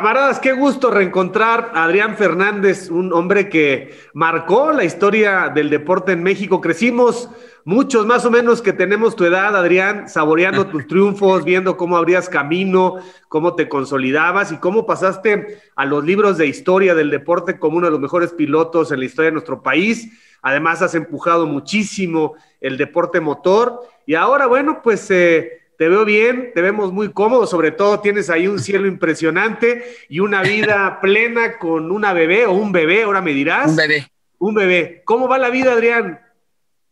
[0.00, 6.12] Camaradas, qué gusto reencontrar a Adrián Fernández, un hombre que marcó la historia del deporte
[6.12, 6.62] en México.
[6.62, 7.28] Crecimos
[7.66, 12.30] muchos más o menos que tenemos tu edad, Adrián, saboreando tus triunfos, viendo cómo abrías
[12.30, 12.94] camino,
[13.28, 17.88] cómo te consolidabas y cómo pasaste a los libros de historia del deporte como uno
[17.88, 20.18] de los mejores pilotos en la historia de nuestro país.
[20.40, 25.10] Además, has empujado muchísimo el deporte motor y ahora, bueno, pues...
[25.10, 29.96] Eh, te veo bien, te vemos muy cómodo, sobre todo tienes ahí un cielo impresionante
[30.10, 33.70] y una vida plena con una bebé o un bebé, ahora me dirás.
[33.70, 34.12] Un bebé.
[34.36, 35.00] Un bebé.
[35.06, 36.20] ¿Cómo va la vida, Adrián?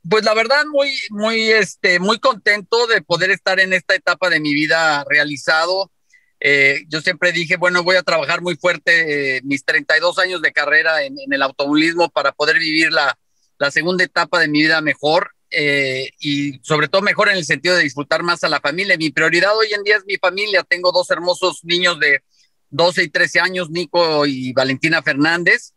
[0.08, 4.40] Pues la verdad, muy, muy, este, muy contento de poder estar en esta etapa de
[4.40, 5.92] mi vida realizado.
[6.40, 10.52] Eh, yo siempre dije, bueno, voy a trabajar muy fuerte eh, mis 32 años de
[10.52, 13.18] carrera en, en, el automovilismo para poder vivir la,
[13.58, 17.76] la segunda etapa de mi vida mejor eh, y sobre todo mejor en el sentido
[17.76, 18.96] de disfrutar más a la familia.
[18.96, 20.62] Mi prioridad hoy en día es mi familia.
[20.62, 22.22] Tengo dos hermosos niños de
[22.70, 25.74] 12 y 13 años, Nico y Valentina Fernández.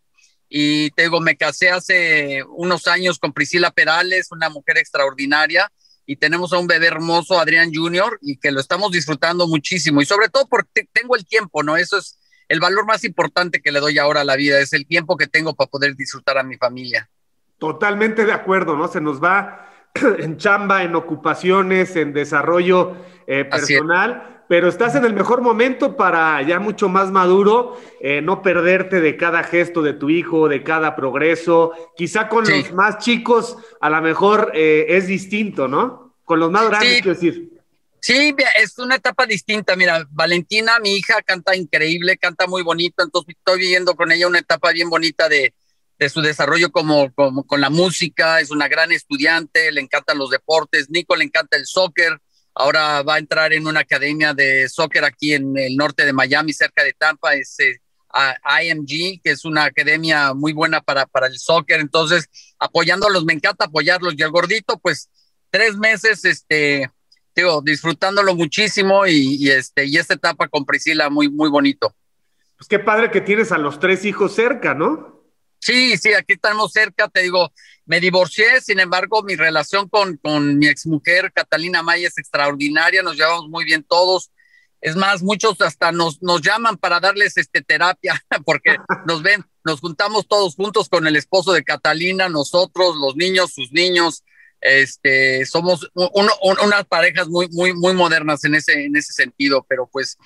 [0.50, 5.72] Y tengo, me casé hace unos años con Priscila Perales, una mujer extraordinaria.
[6.06, 10.02] Y tenemos a un bebé hermoso, Adrián Junior, y que lo estamos disfrutando muchísimo.
[10.02, 11.78] Y sobre todo porque tengo el tiempo, ¿no?
[11.78, 12.18] Eso es
[12.50, 15.28] el valor más importante que le doy ahora a la vida, es el tiempo que
[15.28, 17.10] tengo para poder disfrutar a mi familia.
[17.62, 18.88] Totalmente de acuerdo, ¿no?
[18.88, 25.14] Se nos va en chamba, en ocupaciones, en desarrollo eh, personal, pero estás en el
[25.14, 30.10] mejor momento para ya mucho más maduro, eh, no perderte de cada gesto de tu
[30.10, 31.72] hijo, de cada progreso.
[31.96, 36.16] Quizá con los más chicos a lo mejor eh, es distinto, ¿no?
[36.26, 37.52] Con los más grandes, quiero decir.
[38.00, 39.76] Sí, es una etapa distinta.
[39.76, 44.40] Mira, Valentina, mi hija, canta increíble, canta muy bonito, entonces estoy viviendo con ella una
[44.40, 45.54] etapa bien bonita de,
[46.02, 50.32] de su desarrollo como, como, con la música, es una gran estudiante, le encantan los
[50.32, 52.20] deportes, Nico le encanta el soccer,
[52.56, 56.54] ahora va a entrar en una academia de soccer aquí en el norte de Miami,
[56.54, 57.78] cerca de Tampa, es eh,
[58.64, 62.28] IMG, que es una academia muy buena para, para el soccer, entonces
[62.58, 65.08] apoyándolos, me encanta apoyarlos, y el gordito, pues
[65.52, 66.90] tres meses, este,
[67.36, 71.96] digo, disfrutándolo muchísimo y, y, este, y esta etapa con Priscila muy, muy bonito.
[72.58, 75.21] Pues qué padre que tienes a los tres hijos cerca, ¿no?
[75.62, 77.54] Sí, sí, aquí estamos cerca, te digo,
[77.86, 83.16] me divorcié, sin embargo, mi relación con, con mi exmujer, Catalina Maya, es extraordinaria, nos
[83.16, 84.32] llevamos muy bien todos.
[84.82, 89.82] Es más, muchos hasta nos, nos llaman para darles este terapia, porque nos ven, nos
[89.82, 94.24] juntamos todos juntos con el esposo de Catalina, nosotros, los niños, sus niños,
[94.62, 100.18] este, somos unas parejas muy, muy, muy modernas en ese, en ese sentido, pero pues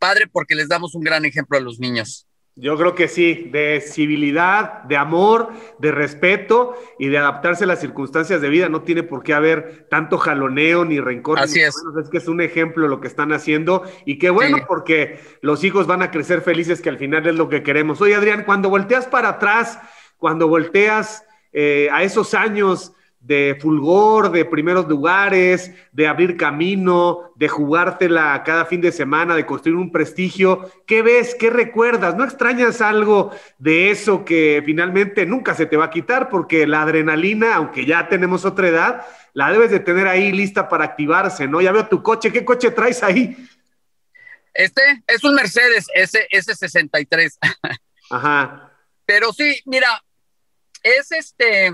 [0.00, 2.26] padre porque les damos un gran ejemplo a los niños.
[2.54, 5.48] Yo creo que sí, de civilidad, de amor,
[5.78, 8.68] de respeto y de adaptarse a las circunstancias de vida.
[8.68, 11.38] No tiene por qué haber tanto jaloneo ni rencor.
[11.38, 11.74] Así es.
[11.98, 15.86] es que es un ejemplo lo que están haciendo y qué bueno porque los hijos
[15.86, 18.02] van a crecer felices, que al final es lo que queremos.
[18.02, 19.78] Oye, Adrián, cuando volteas para atrás,
[20.18, 21.24] cuando volteas
[21.54, 22.92] eh, a esos años
[23.22, 29.46] de fulgor, de primeros lugares, de abrir camino, de jugártela cada fin de semana, de
[29.46, 30.70] construir un prestigio.
[30.86, 31.36] ¿Qué ves?
[31.36, 32.16] ¿Qué recuerdas?
[32.16, 36.28] ¿No extrañas algo de eso que finalmente nunca se te va a quitar?
[36.28, 40.84] Porque la adrenalina, aunque ya tenemos otra edad, la debes de tener ahí lista para
[40.84, 41.60] activarse, ¿no?
[41.60, 42.32] Ya veo tu coche.
[42.32, 43.36] ¿Qué coche traes ahí?
[44.52, 47.38] Este es un Mercedes S, S63.
[48.10, 48.72] Ajá.
[49.06, 50.02] Pero sí, mira,
[50.82, 51.72] es este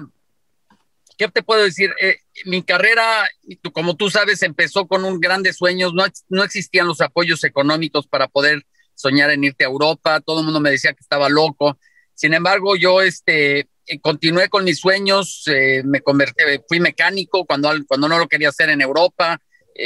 [1.18, 1.92] ¿qué te puedo decir?
[2.00, 3.28] Eh, mi carrera,
[3.72, 8.28] como tú sabes, empezó con un grandes sueños, no, no existían los apoyos económicos para
[8.28, 8.64] poder
[8.94, 11.78] soñar en irte a Europa, todo el mundo me decía que estaba loco.
[12.14, 17.70] Sin embargo, yo este, eh, continué con mis sueños, eh, me convertí, fui mecánico cuando,
[17.86, 19.40] cuando no lo quería hacer en Europa,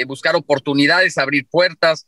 [0.06, 2.06] buscar oportunidades, abrir puertas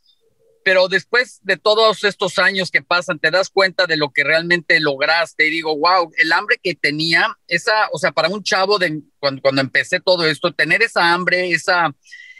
[0.65, 4.79] pero después de todos estos años que pasan, te das cuenta de lo que realmente
[4.79, 9.03] lograste y digo, wow, el hambre que tenía, esa, o sea, para un chavo de
[9.19, 11.93] cuando, cuando empecé todo esto, tener esa hambre, esa,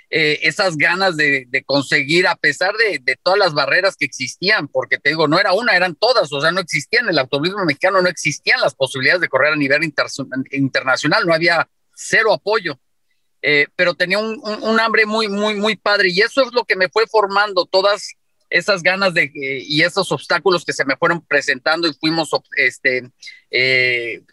[0.09, 5.09] eh, esas ganas de, conseguir, a pesar de, todas las barreras que existían, porque te
[5.09, 8.59] digo, no era una, eran todas, o sea, no existían, el automovilismo mexicano no existían
[8.59, 10.07] las posibilidades de correr a nivel inter,
[10.49, 12.79] internacional, no había cero apoyo.
[13.47, 16.89] Eh, pero tenía un, hambre muy, muy, muy padre y eso es lo que me
[16.89, 18.15] fue formando, todas
[18.57, 23.09] esas ganas de eh, y esos obstáculos que se me fueron presentando y fuimos este
[23.51, 24.23] eh,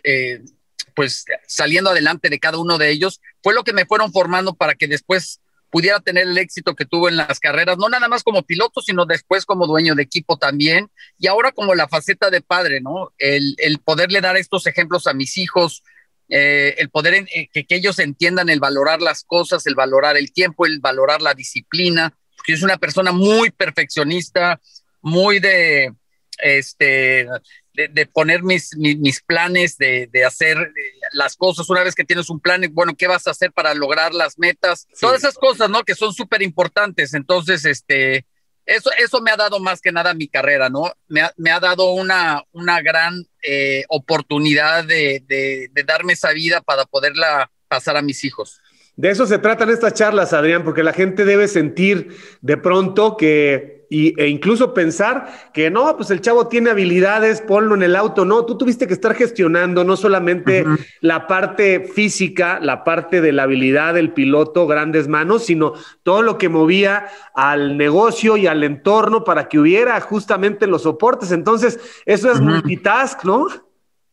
[0.95, 4.75] pues saliendo adelante de cada uno de ellos fue lo que me fueron formando para
[4.75, 5.41] que después
[5.73, 9.07] pudiera tener el éxito que tuvo en las carreras, no nada más como piloto, sino
[9.07, 13.15] después como dueño de equipo también, y ahora como la faceta de padre, ¿no?
[13.17, 15.83] El, el poderle dar estos ejemplos a mis hijos,
[16.29, 20.31] eh, el poder eh, que, que, ellos entiendan el valorar las cosas, el valorar el
[20.31, 24.61] tiempo, el valorar la disciplina, porque es una persona muy perfeccionista,
[25.01, 25.95] muy de,
[26.39, 27.29] este,
[27.73, 30.73] de, poner mis, mis, planes, de, de, hacer eh,
[31.13, 31.71] las cosas.
[31.71, 34.89] Una vez que tienes un plan, bueno, ¿qué vas a hacer para lograr las metas?
[35.01, 35.85] Todas esas cosas, ¿no?
[35.85, 37.15] Que son súper importantes.
[37.15, 38.27] Entonces, este,
[38.67, 40.93] eso, eso me ha dado más que nada mi carrera, ¿no?
[41.07, 46.33] Me ha, me ha dado una, una gran eh, oportunidad de, de, de darme esa
[46.33, 48.62] vida para poderla pasar a mis hijos.
[48.97, 53.83] De eso se tratan estas charlas, Adrián, porque la gente debe sentir de pronto que
[53.93, 58.25] e incluso pensar que no, pues el chavo tiene habilidades, ponlo en el auto.
[58.25, 60.65] No, tú tuviste que estar gestionando no solamente
[61.01, 66.39] la parte física, la parte de la habilidad del piloto, grandes manos, sino todo lo
[66.39, 71.31] que movía al negocio y al entorno para que hubiera justamente los soportes.
[71.31, 73.47] Entonces, eso es multitask, ¿no?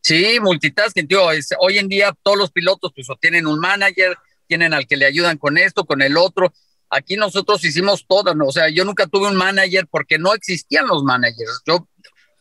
[0.02, 1.22] Sí, multitasking, tío.
[1.58, 4.16] hoy en día todos los pilotos pues o tienen un manager,
[4.50, 6.52] tienen al que le ayudan con esto, con el otro
[6.90, 8.46] Aquí nosotros hicimos todo, ¿no?
[8.46, 11.62] o sea, yo nunca tuve un manager porque no existían los managers.
[11.64, 11.88] Yo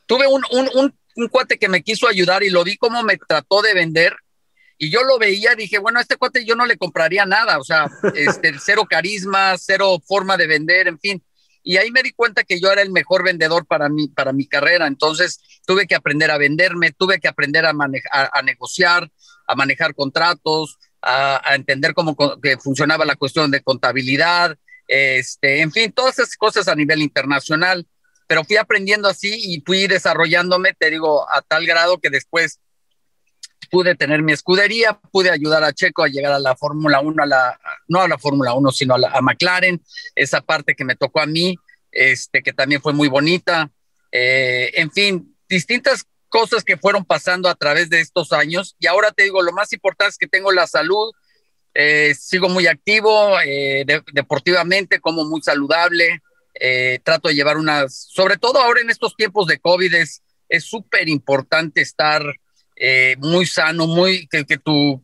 [0.07, 3.61] tuve un, un, un, cuate que me quiso ayudar y lo vi cómo me trató
[3.61, 4.15] de vender
[4.79, 7.63] y yo lo veía, dije, bueno, a este cuate yo no le compraría nada, o
[7.63, 11.23] sea, este, cero carisma, cero forma de vender, en fin.
[11.61, 14.47] Y ahí me di cuenta que yo era el mejor vendedor para mí, para mi
[14.47, 14.87] carrera.
[14.87, 19.11] Entonces tuve que aprender a venderme, tuve que aprender a, manejar, a negociar,
[19.45, 24.57] a manejar contratos, a, entender cómo que funcionaba la cuestión de contabilidad,
[24.87, 27.85] este, en fin, todas esas cosas a nivel internacional,
[28.27, 32.59] pero fui aprendiendo así y fui desarrollándome, te digo, a tal grado que después
[33.69, 37.25] pude tener mi escudería, pude ayudar a Checo a llegar a la Fórmula 1, a
[37.25, 39.81] la, no a la Fórmula 1, sino a, la, McLaren,
[40.15, 41.55] esa parte que me tocó a mí,
[41.91, 43.69] este, que también fue muy bonita.
[44.11, 48.75] Eh, en fin, distintas cosas que fueron pasando a través de estos años.
[48.79, 51.11] Y ahora te digo, lo más importante es que tengo la salud,
[51.73, 56.21] eh, sigo muy activo eh, deportivamente, como muy saludable,
[56.53, 60.21] eh, trato de llevar unas, sobre todo ahora en estos tiempos de COVID, es
[60.63, 62.23] súper importante estar
[63.17, 65.01] muy sano, muy, que, que tu,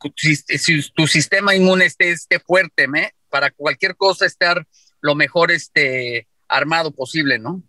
[0.95, 3.11] tu, sistema inmune esté, esté fuerte, ¿me?
[3.29, 4.65] para cualquier cosa estar
[5.01, 7.61] lo mejor este, armado posible, ¿no?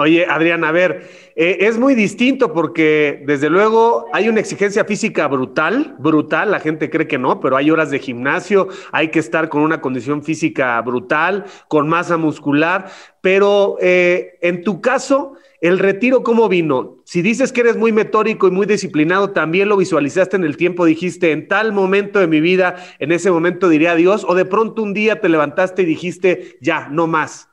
[0.00, 5.26] Oye, Adrián, a ver, eh, es muy distinto porque desde luego hay una exigencia física
[5.26, 9.48] brutal, brutal, la gente cree que no, pero hay horas de gimnasio, hay que estar
[9.48, 12.88] con una condición física brutal, con masa muscular,
[13.22, 16.98] pero eh, en tu caso, el retiro, ¿cómo vino?
[17.04, 20.84] Si dices que eres muy metódico y muy disciplinado, también lo visualizaste en el tiempo,
[20.84, 24.80] dijiste, en tal momento de mi vida, en ese momento diría adiós, o de pronto
[24.80, 27.47] un día te levantaste y dijiste, ya, no más.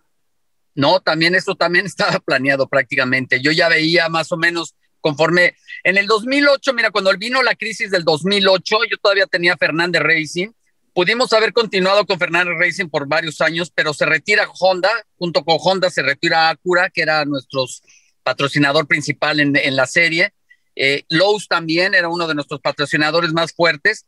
[0.76, 3.42] No, también eso también estaba planeado prácticamente.
[3.42, 7.92] Yo ya veía más o menos conforme en el 2008, mira, cuando vino la crisis
[7.92, 10.48] del 2008, yo todavía tenía Fernández Racing.
[10.96, 15.58] Pudimos haber continuado con Fernández Racing por varios años, pero se retira Honda, junto con
[15.60, 17.66] Honda se retira Acura, que era nuestro
[18.24, 20.34] patrocinador principal en, la serie.
[20.76, 24.08] Eh, Lowe's también era uno de nuestros patrocinadores más fuertes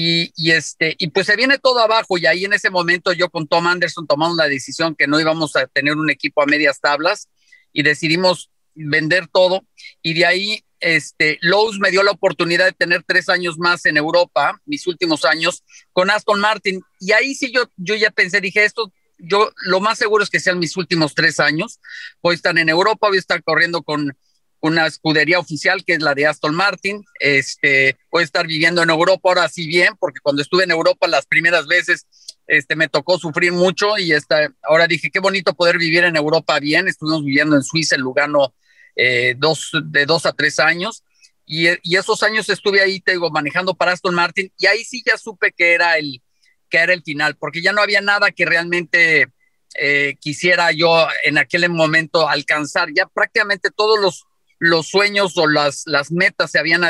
[0.00, 3.48] y, este, y pues se viene todo abajo y ahí en ese momento yo con
[3.48, 7.28] Tom Anderson tomamos la decisión que no íbamos a tener un equipo a medias tablas
[7.72, 9.66] y decidimos vender todo
[10.00, 13.96] y de ahí este, Lowe's me dio la oportunidad de tener tres años más en
[13.96, 16.80] Europa, mis últimos años, con Aston Martin.
[17.00, 20.38] Y ahí sí yo, yo ya pensé, dije, esto, yo lo más seguro es que
[20.38, 21.80] sean mis últimos tres años.
[22.22, 24.16] Voy a estar en Europa, voy a estar corriendo con,
[24.60, 27.04] una escudería oficial que es la de Aston Martin.
[27.20, 31.06] Este, voy a estar viviendo en Europa ahora sí bien, porque cuando estuve en Europa
[31.06, 32.06] las primeras veces
[32.46, 36.58] este, me tocó sufrir mucho y esta, ahora dije, qué bonito poder vivir en Europa
[36.58, 36.88] bien.
[36.88, 38.54] Estuvimos viviendo en Suiza, en Lugano,
[38.96, 41.04] eh, dos, de dos a tres años.
[41.46, 45.02] Y, y, esos años estuve ahí, te digo, manejando para Aston Martin y ahí sí
[45.06, 46.20] ya supe que era el,
[46.68, 49.28] que era el final, porque ya no había nada que realmente
[49.74, 52.88] eh, quisiera yo en aquel momento alcanzar.
[52.94, 54.26] Ya prácticamente todos los
[54.58, 56.82] los sueños o las, las metas se habían,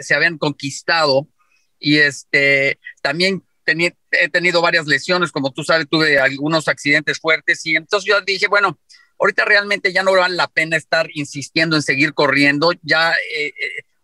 [0.00, 1.28] se habían conquistado
[1.78, 7.76] y este, también he tenido varias lesiones, como tú sabes, tuve algunos accidentes fuertes y
[7.76, 8.78] entonces yo dije, bueno,
[9.18, 13.52] ahorita realmente ya no vale la pena estar insistiendo en seguir corriendo, ya eh, eh,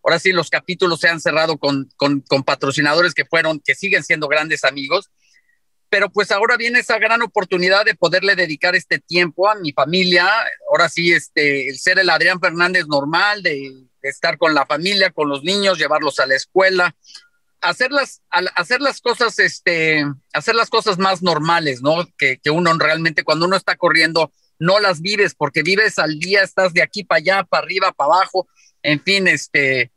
[0.02, 4.02] ahora sí los capítulos se han cerrado con, con, con patrocinadores que fueron, que siguen
[4.02, 5.10] siendo grandes amigos
[5.92, 10.26] pero pues ahora viene esa gran oportunidad de poderle dedicar este tiempo a mi familia,
[10.70, 15.28] ahora sí, este, el ser el Adrián Fernández normal, de, estar con la familia, con
[15.28, 16.96] los niños, llevarlos a la escuela,
[17.60, 22.08] hacer las, hacer las cosas, este, hacer las cosas más normales, ¿no?
[22.16, 26.42] Que, que uno realmente cuando uno está corriendo no las vives porque vives al día,
[26.42, 28.48] estás de aquí para allá, para arriba, para abajo,
[28.82, 29.92] en fin, este,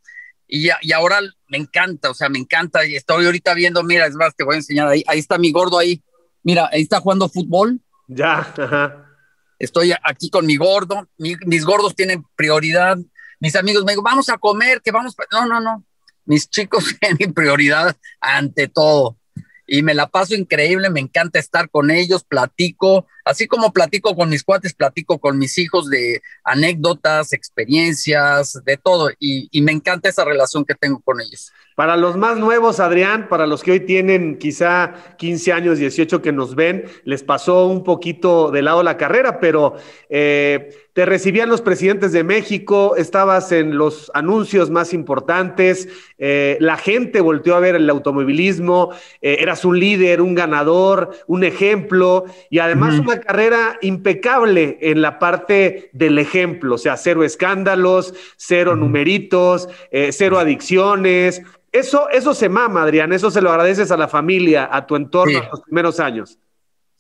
[0.48, 2.86] y, y, ahora me encanta, o sea, me encanta.
[2.86, 5.04] Y estoy ahorita viendo, mira, es más, te voy a enseñar ahí.
[5.08, 6.04] Ahí está mi gordo ahí.
[6.44, 7.80] Mira, ahí está jugando fútbol.
[8.08, 9.06] Ya, ajá.
[9.58, 11.08] Estoy aquí con mi gordo.
[11.18, 12.98] mis gordos tienen prioridad.
[13.40, 15.84] mis amigos me digo, vamos a comer, que vamos, no, no, no,
[16.26, 19.18] mis chicos tienen prioridad ante todo
[19.68, 24.30] y me la paso increíble, me encanta estar con ellos, platico, así como platico con
[24.30, 30.10] mis cuates, platico con mis hijos de anécdotas, experiencias, de todo, y, y, me encanta
[30.10, 31.52] esa relación que tengo con ellos.
[31.76, 36.32] Para los más nuevos, Adrián, para los que hoy tienen quizá 15 años, 18 que
[36.32, 39.76] nos ven, les pasó un poquito de lado la carrera, pero
[40.08, 46.78] eh, te recibían los presidentes de México, estabas en los anuncios más importantes, eh, la
[46.78, 48.92] gente volteó a ver el automovilismo,
[49.22, 55.20] eh, eras un líder, un ganador, un ejemplo y además una carrera impecable en la
[55.20, 61.42] parte del ejemplo, o sea, cero escándalos, cero numeritos, cero adicciones.
[61.76, 65.40] Eso, eso se mama, Adrián, eso se lo agradeces a la familia, a tu entorno,
[65.40, 66.40] a los primeros años.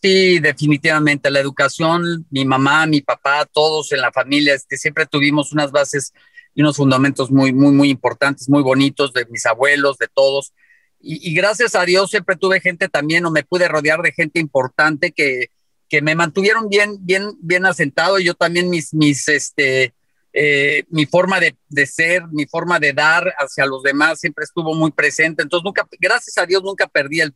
[0.01, 1.31] Sí, definitivamente.
[1.31, 6.11] La educación, mi mamá, mi papá, todos en la familia, este, siempre tuvimos unas bases
[6.53, 10.53] y unos fundamentos muy, muy, muy importantes, muy bonitos de mis abuelos, de todos.
[10.99, 14.41] Y, y, gracias a Dios siempre tuve gente también, o me pude rodear de gente
[14.41, 15.51] importante que,
[15.87, 18.19] que me mantuvieron bien, bien, bien asentado.
[18.19, 19.93] Y yo también mis, mis, este,
[20.37, 24.91] eh, mi forma de, ser, mi forma de dar hacia los demás siempre estuvo muy
[24.91, 25.41] presente.
[25.41, 27.33] Entonces, nunca, gracias a Dios, nunca perdí el,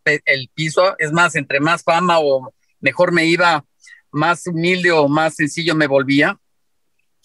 [0.54, 0.96] piso.
[1.00, 3.64] Es más, entre más fama o mejor me iba,
[4.12, 6.38] más humilde o más sencillo me volvía.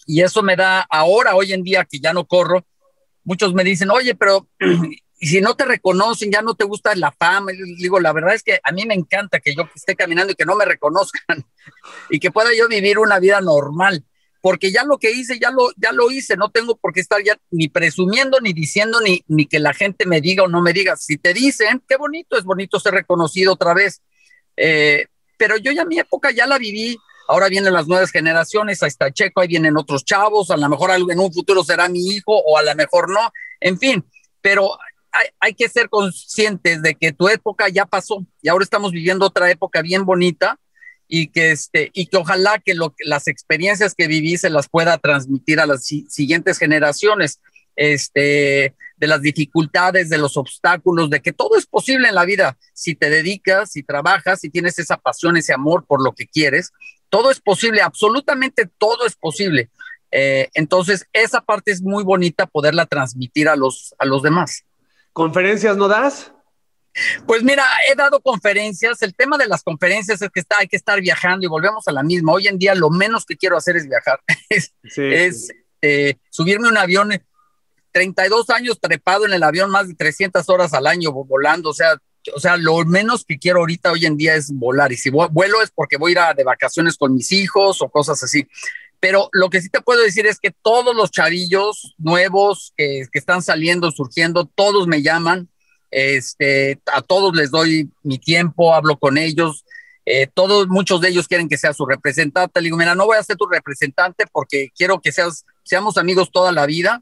[0.05, 2.65] Y eso me da ahora, hoy en día que ya no corro,
[3.25, 4.47] muchos me dicen, oye, pero
[5.19, 7.51] si no te reconocen, ya no te gusta la fama.
[7.51, 10.35] Y digo, la verdad es que a mí me encanta que yo esté caminando y
[10.35, 11.45] que no me reconozcan
[12.09, 14.05] y que pueda yo vivir una vida normal
[14.45, 17.19] porque ya lo que hice, ya lo, ya lo hice, no tengo por qué estar
[17.23, 20.71] ya ni presumiendo, ni diciendo, ni, ni que la gente me diga o no me
[20.71, 20.95] diga.
[20.97, 24.03] Si te dicen, qué bonito, es bonito ser reconocido otra vez.
[24.55, 26.95] Eh, pero yo ya mi época ya la viví,
[27.27, 30.91] ahora vienen las nuevas generaciones, ahí está Checo, ahí vienen otros chavos, a lo mejor
[30.91, 34.05] en un futuro será mi hijo o a lo mejor no, en fin,
[34.41, 34.77] pero
[35.11, 39.25] hay, hay, que ser conscientes de que tu época ya pasó y ahora estamos viviendo
[39.25, 40.59] otra época bien bonita
[41.07, 45.59] y que, este, y que ojalá que las experiencias que viví se las pueda transmitir
[45.59, 47.39] a las si, siguientes generaciones,
[47.75, 52.57] este, de las dificultades, de los obstáculos, de que todo es posible en la vida.
[52.73, 56.71] Si te dedicas, si trabajas, si tienes esa pasión, ese amor por lo que quieres,
[57.09, 59.69] todo es posible, absolutamente todo es posible.
[60.11, 64.63] Eh, entonces, esa parte es muy bonita poderla transmitir a los, a los demás.
[65.11, 66.31] ¿Conferencias no das?
[67.25, 69.01] Pues mira, he dado conferencias.
[69.01, 71.91] El tema de las conferencias es que está, hay que estar viajando y volvemos a
[71.91, 72.33] la misma.
[72.33, 74.19] Hoy en día lo menos que quiero hacer es viajar.
[74.49, 75.49] es, sí, es
[75.81, 77.11] eh, subirme un avión,
[77.91, 81.69] 32 años trepado en el avión, más de 300 horas al año volando.
[81.69, 81.97] O sea,
[82.33, 84.91] o sea, lo menos que quiero ahorita hoy en día es volar.
[84.91, 87.89] Y si vuelo es porque voy a ir a, de vacaciones con mis hijos o
[87.89, 88.47] cosas así.
[88.99, 93.19] Pero lo que sí te puedo decir es que todos los chavillos nuevos que, que
[93.19, 95.49] están saliendo, surgiendo, todos me llaman
[95.97, 99.63] este, a todos les doy mi tiempo, hablo con ellos.
[100.05, 102.59] Eh, todos, muchos de ellos quieren que sea su representante.
[102.59, 106.31] Le digo, mira, no voy a ser tu representante porque quiero que seas, seamos amigos
[106.33, 107.01] toda la vida,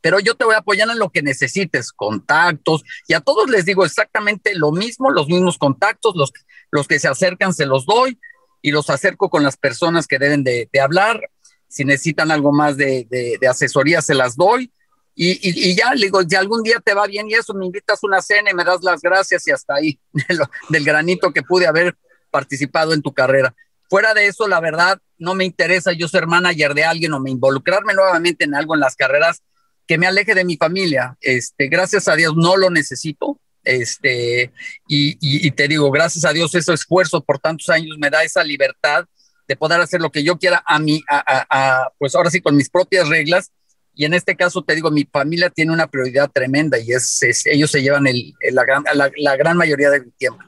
[0.00, 3.64] pero yo te voy a apoyar en lo que necesites, contactos, y a todos les
[3.64, 6.32] digo exactamente lo mismo, los mismos contactos, los,
[6.72, 8.18] los que se acercan se los doy
[8.60, 11.30] y los acerco con las personas que deben de, hablar.
[11.68, 14.72] Si necesitan algo más de asesoría, se las doy
[15.14, 17.66] y, y, y, ya, le digo, si algún día te va bien y eso, me
[17.66, 19.98] invitas una cena y me das las gracias y hasta ahí,
[20.68, 21.96] del granito que pude haber
[22.30, 23.54] participado en tu carrera.
[23.88, 27.30] Fuera de eso, la verdad, no me interesa yo ser manager de alguien o me
[27.30, 29.42] involucrarme nuevamente en algo en las carreras
[29.86, 31.16] que me aleje de mi familia.
[31.20, 33.38] Este, gracias a Dios no lo necesito.
[33.62, 34.52] Este,
[34.88, 38.42] y, y te digo, gracias a Dios, ese esfuerzo por tantos años me da esa
[38.42, 39.06] libertad
[39.46, 41.46] de poder hacer lo que yo quiera a mí, a, a,
[41.84, 43.52] a, pues ahora sí, con mis propias reglas
[43.94, 47.46] y en este caso te digo, mi familia tiene una prioridad tremenda y es, es
[47.46, 50.42] ellos se llevan el, el, la, gran, la, la, gran mayoría del tiempo.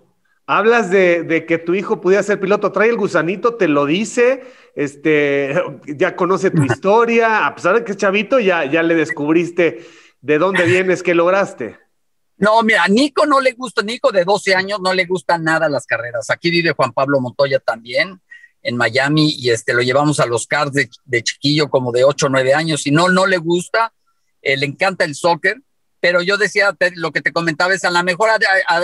[0.47, 4.45] Hablas de, de, que tu hijo pudiera ser piloto, trae el gusanito, te lo dice,
[4.75, 5.55] este,
[5.87, 9.87] ya conoce tu historia, a pesar de que es chavito, ya, ya le descubriste
[10.21, 11.79] de dónde vienes, qué lograste.
[12.39, 15.69] No, mira, a Nico no le gusta, Nico de 12 años no le gustan nada
[15.69, 16.29] las carreras.
[16.31, 18.21] Aquí vive Juan Pablo Montoya también
[18.67, 22.27] en Miami y este, lo llevamos a los Cards de, de chiquillo como de 8
[22.27, 23.93] o 9 años y no, no le gusta,
[24.43, 25.63] eh, le encanta el soccer,
[26.01, 28.29] pero yo decía, lo que te comentaba es a lo mejor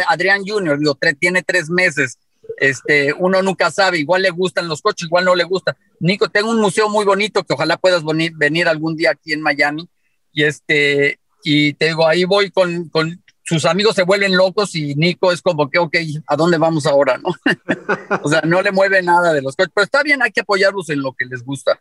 [0.09, 0.79] Adrián Junior,
[1.19, 2.19] tiene tres meses,
[2.59, 5.77] este, uno nunca sabe, igual le gustan los coches, igual no le gusta.
[6.01, 9.41] Nico, tengo un museo muy bonito que ojalá puedas venir, venir algún día aquí en
[9.41, 9.89] Miami
[10.33, 13.22] y este, y te digo, ahí voy con
[13.53, 15.95] sus amigos se vuelven locos y Nico es como que, ok,
[16.27, 17.19] ¿a dónde vamos ahora?
[17.19, 17.31] ¿no?
[18.23, 20.89] o sea, no le mueve nada de los coches, pero está bien, hay que apoyarlos
[20.91, 21.81] en lo que les gusta.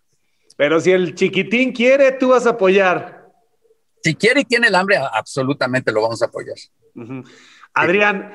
[0.57, 3.31] Pero si el chiquitín quiere, tú vas a apoyar.
[4.03, 6.57] Si quiere y tiene el hambre, absolutamente lo vamos a apoyar.
[7.73, 8.33] Adrián,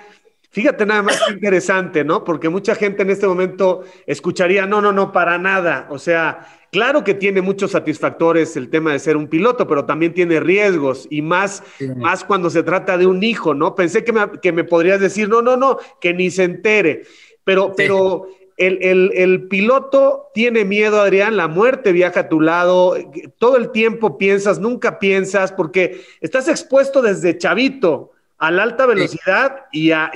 [0.50, 2.24] fíjate nada más interesante, ¿no?
[2.24, 5.88] Porque mucha gente en este momento escucharía, no, no, no, para nada.
[5.90, 10.12] O sea, claro que tiene muchos satisfactores el tema de ser un piloto, pero también
[10.12, 11.62] tiene riesgos y más,
[11.96, 13.74] más cuando se trata de un hijo, ¿no?
[13.74, 17.04] Pensé que me, que me podrías decir, no, no, no, que ni se entere.
[17.44, 18.28] Pero, pero
[18.58, 22.94] el, piloto tiene miedo, Adrián, la muerte viaja a tu lado,
[23.38, 29.64] todo el tiempo piensas, nunca piensas, porque estás expuesto desde chavito a la alta velocidad
[29.72, 30.10] y, a,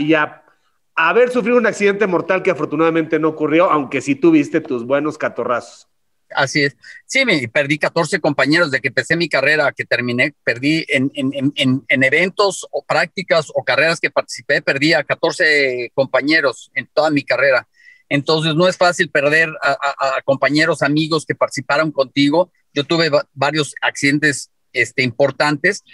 [0.94, 5.89] haber sufrido un accidente mortal que afortunadamente no ocurrió, aunque sí tuviste tus buenos catorrazos.
[6.34, 6.76] Así es.
[7.06, 12.02] Sí, me perdí 14 compañeros de que empecé mi carrera, que terminé, perdí en, en,
[12.02, 17.66] eventos o prácticas o carreras que participé, perdí a 14 compañeros en toda mi carrera.
[18.08, 22.52] Entonces no es fácil perder a, compañeros, amigos que participaron contigo.
[22.74, 25.84] Yo tuve varios accidentes este, importantes,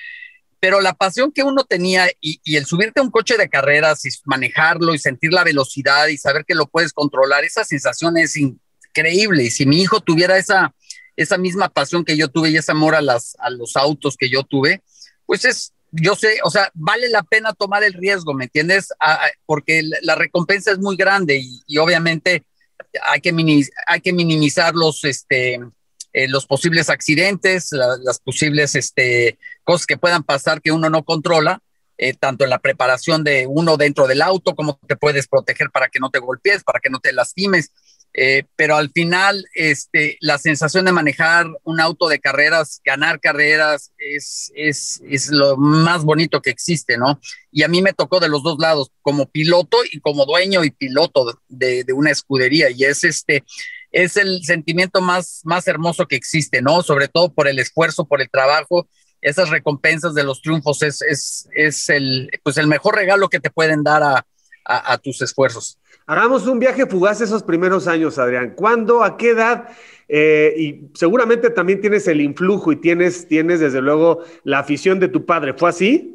[0.58, 4.08] pero la pasión que uno tenía y, el subirte a un coche de carreras y
[4.24, 8.34] manejarlo y sentir la velocidad y saber que lo puedes controlar, esa sensación es
[8.96, 9.44] increíble.
[9.44, 10.74] Y si mi hijo tuviera esa,
[11.16, 14.28] esa misma pasión que yo tuve y ese amor a, las, a los autos que
[14.28, 14.82] yo tuve,
[15.26, 18.88] pues es, yo sé, o sea, vale la pena tomar el riesgo, ¿me entiendes?
[19.46, 22.44] porque la recompensa es muy grande y, obviamente
[23.02, 23.34] hay que,
[23.86, 25.60] hay que minimizar los, este,
[26.12, 31.60] eh, los posibles accidentes, las posibles este, cosas que puedan pasar que uno no controla,
[31.98, 35.88] eh, tanto en la preparación de uno dentro del auto, como te puedes proteger para
[35.88, 37.72] que no te golpees, para que no te lastimes.
[38.18, 43.92] Eh, pero al final, este, la sensación de manejar un auto de carreras, ganar carreras,
[43.98, 47.20] es, es, es, lo más bonito que existe, ¿no?
[47.52, 50.70] Y a mí me tocó de los dos lados, como piloto y como dueño y
[50.70, 52.70] piloto de, de una escudería.
[52.70, 53.44] Y es este,
[53.92, 56.82] es el sentimiento más, más hermoso que existe, ¿no?
[56.82, 58.88] Sobre todo por el esfuerzo, por el trabajo.
[59.20, 63.50] Esas recompensas de los triunfos es, es, es el, pues el mejor regalo que te
[63.50, 64.26] pueden dar a,
[64.68, 65.78] a tus esfuerzos.
[66.08, 68.54] Hagamos un viaje fugaz esos primeros años, Adrián.
[68.54, 69.02] ¿Cuándo?
[69.02, 69.68] ¿A qué edad?
[70.08, 75.08] Eh, y seguramente también tienes el influjo y tienes, tienes desde luego la afición de
[75.08, 75.54] tu padre.
[75.54, 76.12] ¿Fue así?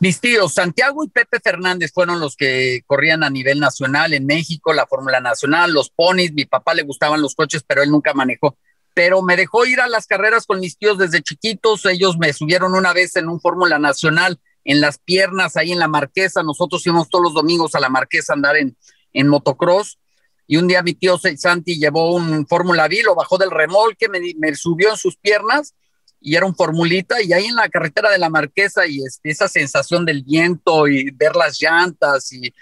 [0.00, 4.72] Mis tíos, Santiago y Pepe Fernández fueron los que corrían a nivel nacional en México,
[4.72, 6.32] la Fórmula Nacional, los ponis.
[6.32, 8.56] Mi papá le gustaban los coches, pero él nunca manejó.
[8.94, 11.84] Pero me dejó ir a las carreras con mis tíos desde chiquitos.
[11.84, 15.88] Ellos me subieron una vez en un Fórmula Nacional en las piernas, ahí en la
[15.88, 16.42] Marquesa.
[16.42, 18.76] Nosotros íbamos todos los domingos a la Marquesa a andar en,
[19.14, 19.98] en motocross.
[20.46, 24.20] Y un día mi tío Santi llevó un Fórmula V, lo bajó del remolque, me,
[24.36, 25.74] me, subió en sus piernas
[26.20, 27.22] y era un formulita.
[27.22, 31.12] Y ahí en la carretera de la Marquesa y este, esa sensación del viento y
[31.12, 32.52] ver las llantas y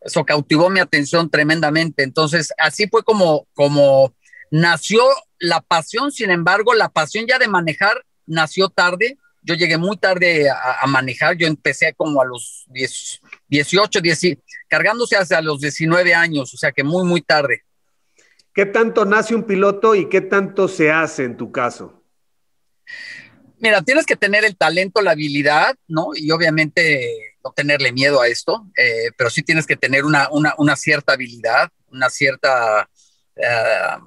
[0.00, 2.02] eso cautivó mi atención tremendamente.
[2.02, 4.14] Entonces, así fue como, como
[4.50, 5.02] nació
[5.38, 6.12] la pasión.
[6.12, 11.36] Sin embargo, la pasión ya de manejar nació tarde yo llegué muy tarde a, manejar,
[11.36, 12.64] yo empecé como a los
[13.48, 17.62] 18, 10, cargándose hacia los 19 años, o sea que muy, muy tarde.
[18.54, 22.02] ¿Qué tanto nace un piloto y qué tanto se hace en tu caso?
[23.58, 26.10] Mira, tienes que tener el talento, la habilidad, ¿no?
[26.14, 30.76] Y obviamente no tenerle miedo a esto, eh, pero sí tienes que tener una, una,
[30.76, 32.88] cierta habilidad, una cierta
[33.36, 33.98] eh,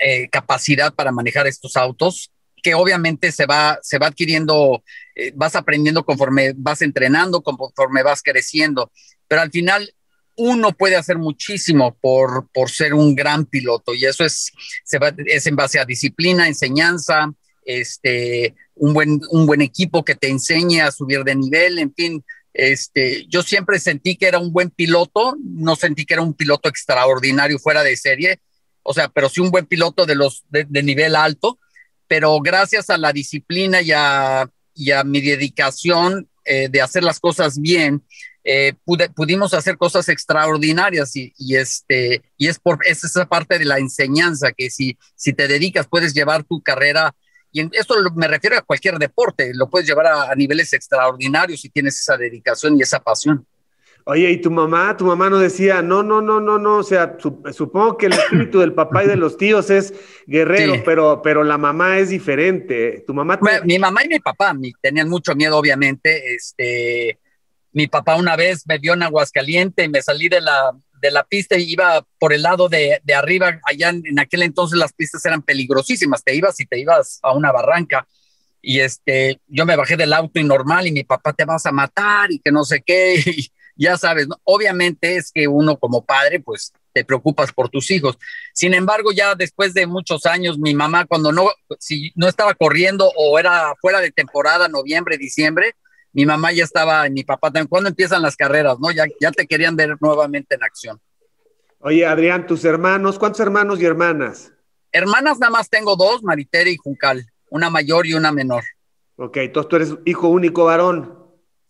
[0.00, 2.33] eh, capacidad para manejar estos autos
[2.64, 4.82] que obviamente se va, se va adquiriendo,
[5.14, 8.90] eh, vas aprendiendo conforme vas entrenando, conforme vas creciendo,
[9.28, 9.94] pero al final
[10.36, 14.50] uno puede hacer muchísimo por, por ser un gran piloto y eso es,
[14.82, 17.30] se va, es en base a disciplina, enseñanza,
[17.66, 22.24] este, un, buen, un buen equipo que te enseñe a subir de nivel, en fin.
[22.54, 26.70] Este, yo siempre sentí que era un buen piloto, no sentí que era un piloto
[26.70, 28.40] extraordinario fuera de serie,
[28.82, 31.58] o sea, pero sí un buen piloto de los de nivel alto,
[32.14, 34.48] pero gracias a la disciplina y a,
[35.04, 38.04] mi dedicación eh, de hacer las cosas bien,
[38.44, 38.74] eh,
[39.16, 44.70] pudimos hacer cosas extraordinarias y, este, es por es esa parte de la enseñanza que
[44.70, 47.12] si, si te dedicas puedes llevar tu carrera,
[47.50, 51.98] y esto me refiero a cualquier deporte, lo puedes llevar a niveles extraordinarios si tienes
[51.98, 53.44] esa dedicación y esa pasión.
[54.06, 54.94] Oye, ¿y tu mamá?
[54.98, 57.16] Tu mamá no decía, no, no, no, no, no, o sea,
[57.52, 59.94] supongo que el espíritu del papá y de los tíos es
[60.26, 63.02] guerrero, pero, pero la mamá es diferente.
[63.06, 63.40] Tu mamá...
[63.64, 66.34] Mi mamá y mi papá tenían mucho miedo, obviamente.
[66.34, 67.18] Este,
[67.72, 71.24] mi papá una vez me vio en Aguascaliente y me salí de la, de la
[71.24, 73.58] pista y iba por el lado de, de arriba.
[73.64, 77.52] Allá en, aquel entonces las pistas eran peligrosísimas, te ibas y te ibas a una
[77.52, 78.06] barranca
[78.64, 81.72] y este, yo me bajé del auto y normal y mi papá te vas a
[81.72, 83.22] matar y que no sé qué.
[83.26, 84.36] Y, ya sabes, ¿no?
[84.44, 88.16] obviamente es que uno como padre, pues te preocupas por tus hijos.
[88.52, 93.10] Sin embargo, ya después de muchos años, mi mamá cuando no, si no estaba corriendo
[93.16, 95.74] o era fuera de temporada, noviembre, diciembre,
[96.12, 98.78] mi mamá ya estaba, mi papá también, ¿cuándo empiezan las carreras?
[98.78, 98.92] ¿No?
[98.92, 101.00] Ya, ya te querían ver nuevamente en acción.
[101.80, 104.52] Oye, Adrián, tus hermanos, ¿cuántos hermanos y hermanas?
[104.92, 108.62] Hermanas nada más tengo dos, Maritere y Juncal, una mayor y una menor.
[109.16, 111.18] Ok, entonces tú eres hijo único varón.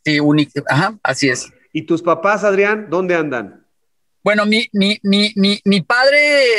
[0.05, 1.51] Sí, único, ajá, así es.
[1.77, 3.67] ¿Y tus papás, Adrián, dónde andan?
[4.23, 6.19] Bueno, mi, mi, mi, mi, padre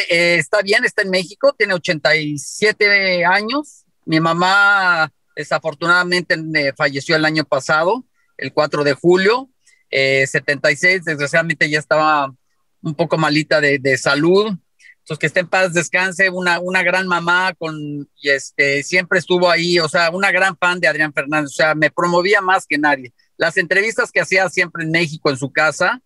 [0.10, 3.86] eh, está bien, está en México, tiene 87 años.
[4.04, 6.38] Mi mamá desafortunadamente
[6.78, 8.04] falleció el año pasado,
[8.38, 9.50] el 4 de julio,
[9.90, 12.36] 76, eh, desgraciadamente ya estaba
[12.82, 14.48] un poco malita de, de salud.
[14.48, 19.50] Entonces, que esté en paz, descanse, una, una gran mamá con, y este, siempre estuvo
[19.50, 22.78] ahí, o sea, una gran fan de Adrián Fernández, o sea, me promovía más que
[22.78, 23.14] nadie.
[23.38, 26.02] Las entrevistas que hacía siempre en México, en su casa,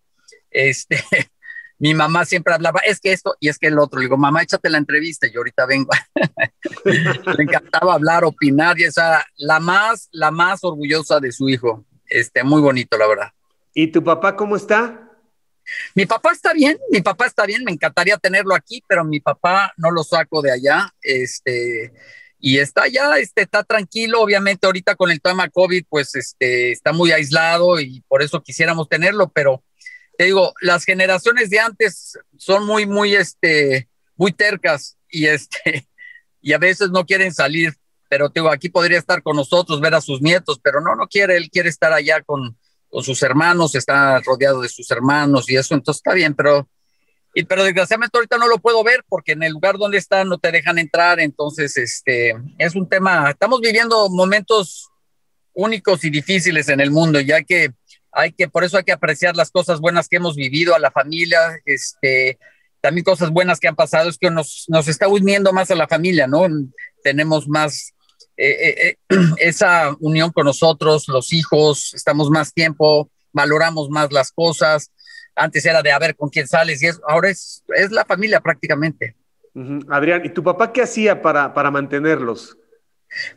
[0.50, 1.02] este,
[1.78, 3.98] mi mamá siempre hablaba, es que esto y es que el otro.
[3.98, 5.90] Le digo, mamá, échate la entrevista y yo ahorita vengo.
[6.84, 11.84] Le encantaba hablar, opinar y esa, la más, la más orgullosa de su hijo.
[12.06, 13.32] Este, muy bonito, la verdad.
[13.72, 15.06] ¿Y tu papá cómo está?
[15.94, 19.72] Mi papá está bien, mi papá está bien, me encantaría tenerlo aquí, pero mi papá
[19.76, 21.92] no lo saco de allá, este,
[22.40, 26.92] y está ya, este, está tranquilo, obviamente ahorita con el tema COVID, pues, este, está
[26.92, 29.62] muy aislado y por eso quisiéramos tenerlo, pero
[30.16, 35.86] te digo, las generaciones de antes son muy, muy, este, muy tercas y este,
[36.40, 37.74] y a veces no quieren salir,
[38.08, 41.06] pero te digo, aquí podría estar con nosotros, ver a sus nietos, pero no, no
[41.08, 42.56] quiere, él quiere estar allá con,
[42.88, 46.68] con sus hermanos, está rodeado de sus hermanos y eso, entonces está bien, pero,
[47.34, 50.38] y, pero desgraciadamente ahorita no lo puedo ver porque en el lugar donde está no
[50.38, 54.88] te dejan entrar, entonces este, es un tema, estamos viviendo momentos
[55.54, 57.72] únicos y difíciles en el mundo, ya que
[58.12, 60.90] hay que, por eso hay que apreciar las cosas buenas que hemos vivido, a la
[60.90, 62.38] familia, este,
[62.80, 65.86] también cosas buenas que han pasado, es que nos, nos está uniendo más a la
[65.86, 66.46] familia, ¿no?
[67.02, 67.94] Tenemos más
[68.36, 74.32] eh, eh, eh, esa unión con nosotros, los hijos, estamos más tiempo, valoramos más las
[74.32, 74.90] cosas.
[75.34, 78.40] Antes era de a ver con quién sales y es, ahora es, es la familia
[78.40, 79.16] prácticamente.
[79.88, 82.56] Adrián, ¿y tu papá qué hacía para, para mantenerlos?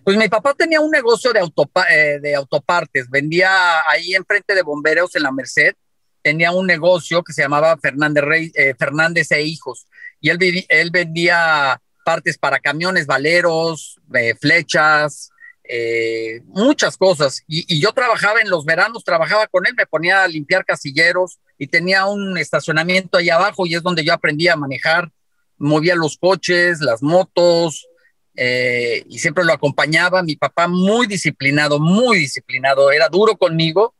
[0.03, 5.23] Pues mi papá tenía un negocio de, de autopartes, vendía ahí enfrente de bomberos en
[5.23, 5.73] la Merced,
[6.21, 9.87] tenía un negocio que se llamaba Fernández, Rey, Fernández e Hijos,
[10.21, 10.37] y él,
[10.69, 15.31] él vendía partes para camiones, valeros, eh, flechas,
[15.63, 17.43] eh, muchas cosas.
[17.47, 21.67] Y, yo trabajaba en los veranos, trabajaba con él, me ponía a limpiar casilleros y
[21.67, 25.11] tenía un estacionamiento ahí abajo y es donde yo aprendí a manejar,
[25.57, 27.87] movía los coches, las motos.
[28.35, 30.23] Eh, y siempre lo acompañaba.
[30.23, 33.95] Mi papá muy disciplinado, muy disciplinado, era duro conmigo,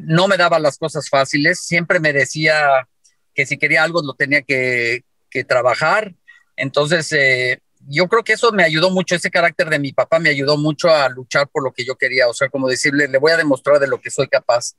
[0.00, 2.88] no me daba las cosas fáciles, siempre me decía
[3.34, 6.14] que si quería algo lo tenía que, que trabajar,
[6.56, 10.30] entonces, eh, yo creo que eso me ayudó mucho, ese carácter de mi papá me
[10.30, 13.32] ayudó mucho a luchar por lo que yo quería, o sea, como decirle, le voy
[13.32, 14.74] a demostrar de lo que soy capaz.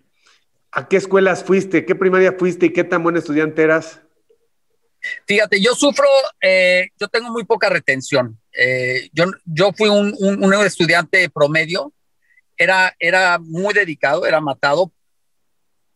[0.78, 1.86] ¿A qué escuelas fuiste?
[1.86, 4.02] ¿Qué primaria fuiste y qué tan buen estudiante eras?
[5.26, 6.06] Fíjate, yo sufro,
[6.42, 8.38] eh, yo tengo muy poca retención.
[8.52, 11.94] Eh, yo, yo fui un, un, estudiante promedio,
[12.58, 14.92] era, era muy dedicado, era matado,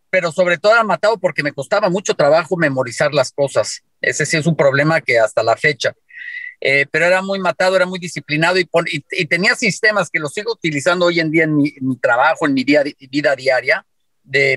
[0.10, 3.82] pero sobre todo era matado porque me costaba mucho trabajo memorizar las cosas.
[4.00, 5.94] Ese sí es un problema que hasta la fecha.
[6.62, 8.70] Eh, pero era muy matado, era muy disciplinado y,
[9.12, 12.64] y, tenía sistemas que los sigo utilizando hoy en día en mi, trabajo, en mi
[12.66, 13.86] día, vida diaria,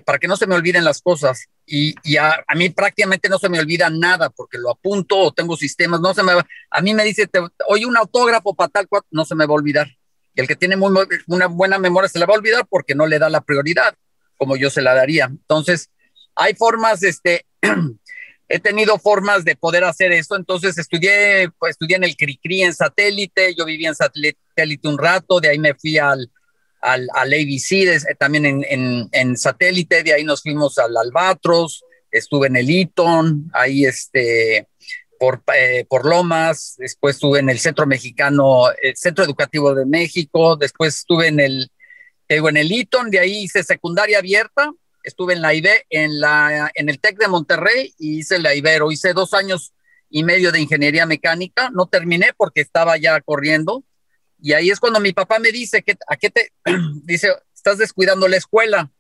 [0.05, 1.47] para que no se me olviden las cosas.
[1.67, 5.57] Y, y a, mí prácticamente no se me olvida nada porque lo apunto o tengo
[5.57, 6.47] sistemas, no se me va.
[6.71, 7.29] A mí me dice,
[7.69, 9.89] oye, un autógrafo para tal cual, no se me va a olvidar.
[10.35, 10.77] Y el que tiene
[11.27, 13.95] una buena memoria se la va a olvidar porque no le da la prioridad
[14.43, 15.27] como yo se la daría.
[15.27, 15.89] Entonces,
[16.35, 17.47] hay formas, este,
[18.49, 20.35] he tenido formas de poder hacer eso.
[20.35, 25.39] Entonces estudié, pues, estudié en el CRICRI en satélite, yo vivía en satélite un rato,
[25.39, 26.29] de ahí me fui al,
[26.83, 31.85] al, al ABC, eh, también en, en, en, satélite, de ahí nos fuimos al Albatros,
[32.11, 34.69] estuve en el Eton, ahí este,
[35.19, 40.57] por, eh, por Lomas, después estuve en el Centro Mexicano, el Centro Educativo de México,
[40.57, 41.71] después estuve en el,
[42.29, 44.71] en el Eton, de ahí hice secundaria abierta,
[45.05, 48.91] estuve en la IBE, en, la, en el TEC de Monterrey y hice la Ibero.
[48.91, 49.73] Hice dos años
[50.11, 51.71] y medio de ingeniería mecánica.
[51.71, 53.85] No terminé porque estaba ya corriendo.
[54.43, 56.53] Y ahí es cuando mi papá me dice, que, ¿a qué te?
[57.05, 58.91] dice, estás descuidando la escuela.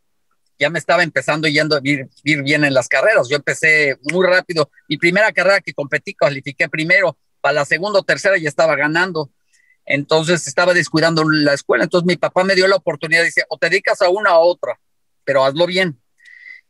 [0.59, 3.28] Ya me estaba empezando yendo a ir, bien en las carreras.
[3.28, 4.70] Yo empecé muy rápido.
[4.88, 7.18] Mi primera carrera que competí, califiqué primero.
[7.40, 9.31] Para la segunda o tercera ya estaba ganando.
[9.85, 11.85] Entonces estaba descuidando la escuela.
[11.85, 13.24] Entonces mi papá me dio la oportunidad.
[13.24, 14.78] Dice, o te dedicas a una u otra
[15.24, 16.00] pero hazlo bien.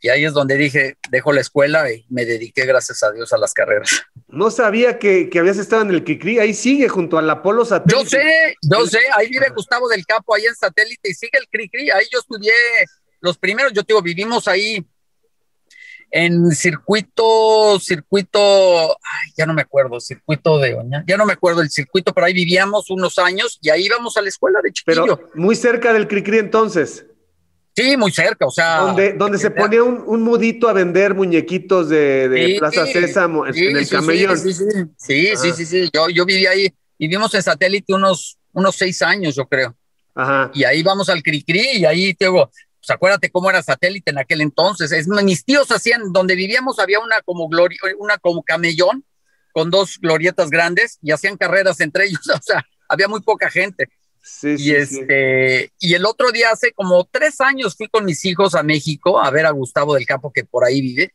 [0.03, 3.39] Y ahí es donde dije, dejo la escuela y me dediqué, gracias a Dios, a
[3.39, 4.03] las carreras.
[4.27, 8.03] No sabía que, habías estado en el Cricri, ahí sigue junto al Apolo Satélite.
[8.03, 11.47] Yo sé, yo sé, ahí vive Gustavo del Campo, ahí en Satélite, y sigue el
[11.49, 12.53] Cricri, ahí yo estudié
[13.21, 14.85] los primeros, yo digo, vivimos ahí
[16.11, 18.99] en circuito, circuito,
[19.37, 22.35] ya no me acuerdo, circuito de Oña, ya no me acuerdo el circuito, pero ahí
[22.35, 25.17] vivíamos unos años y ahí íbamos a la escuela de chiquillo.
[25.17, 27.07] Pero muy cerca del Cricri entonces.
[27.75, 28.79] Sí, muy cerca, o sea.
[28.79, 33.89] Donde, donde se ponía un, un, mudito a vender muñequitos de, Plaza Sésamo en el
[33.89, 34.39] camellón.
[34.39, 34.65] Sí, sí,
[34.99, 39.35] sí, sí, sí, sí, Yo, yo viví ahí, vivimos en satélite unos, unos seis años,
[39.35, 39.75] yo creo.
[40.15, 40.51] Ajá.
[40.53, 42.51] Y ahí vamos al Cricri y ahí te digo,
[42.83, 44.93] pues acuérdate cómo era satélite en aquel entonces.
[44.93, 49.05] Es, mis tíos hacían, donde vivíamos había una como gloria, una como camellón
[49.53, 53.89] con dos glorietas grandes y hacían carreras entre ellos, o sea, había muy poca gente.
[54.23, 58.55] Sí, y este, y el otro día, hace como tres años, fui con mis hijos
[58.55, 61.13] a México a ver a Gustavo del Campo, que por ahí vive.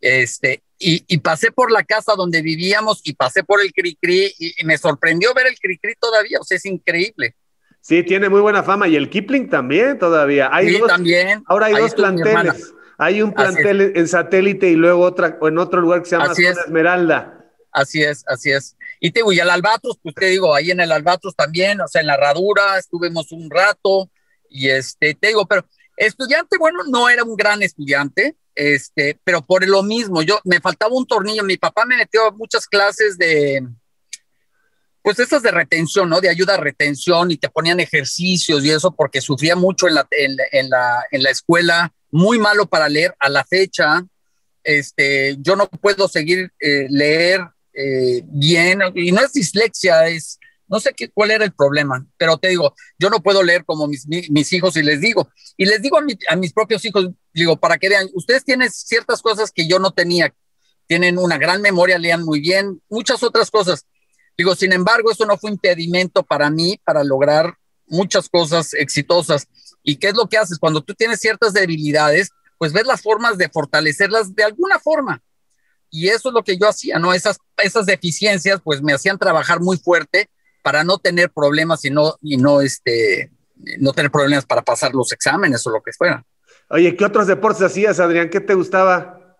[0.00, 4.60] Este, y, y pasé por la casa donde vivíamos y pasé por el Cricri y,
[4.60, 7.34] y me sorprendió ver el Cricri todavía, o sea, es increíble.
[7.80, 10.50] Sí, tiene muy buena fama y el Kipling también todavía.
[10.52, 11.42] Hay sí, también.
[11.46, 12.74] Ahora hay dos planteles.
[12.98, 17.46] Hay un plantel en satélite y luego otra en otro lugar que se llama Esmeralda.
[17.70, 18.76] Así es, así es.
[19.00, 21.88] Y te digo, y al Albatros, pues te digo, ahí en el Albatros también, o
[21.88, 24.10] sea, en la herradura estuvimos un rato
[24.50, 29.66] y este, te digo, pero estudiante, bueno, no era un gran estudiante, este, pero por
[29.66, 33.62] lo mismo, yo me faltaba un tornillo, mi papá me metió a muchas clases de,
[35.02, 36.20] pues estas de retención, ¿no?
[36.20, 40.06] De ayuda a retención y te ponían ejercicios y eso porque sufría mucho en la,
[40.10, 44.04] en, la, en la escuela, muy malo para leer a la fecha.
[44.62, 47.40] Este, yo no puedo seguir eh, leer
[47.80, 52.36] eh, bien, y no es dislexia, es, no sé qué, cuál era el problema, pero
[52.36, 55.80] te digo, yo no puedo leer como mis, mis hijos y les digo, y les
[55.80, 59.68] digo a, a, mis propios hijos, digo, para que vean, ustedes tienen ciertas cosas que
[59.68, 60.34] yo no tenía,
[60.88, 63.86] tienen una gran memoria, lean muy bien, muchas otras cosas.
[64.36, 67.54] Digo, sin embargo, eso no fue impedimento para mí para lograr
[67.86, 69.46] muchas cosas exitosas.
[69.84, 70.58] ¿Y qué es lo que haces?
[70.58, 75.22] Cuando tú tienes ciertas debilidades, pues ves las formas de fortalecerlas de alguna forma.
[75.90, 77.14] Y eso es lo que yo hacía, ¿no?
[77.14, 80.28] Esas, esas deficiencias pues me hacían trabajar muy fuerte
[80.62, 83.30] para no tener problemas y no, y no, este,
[83.78, 86.24] no tener problemas para pasar los exámenes o lo que fuera.
[86.70, 88.28] Oye, ¿qué otros deportes hacías, Adrián?
[88.28, 89.36] ¿Qué te gustaba?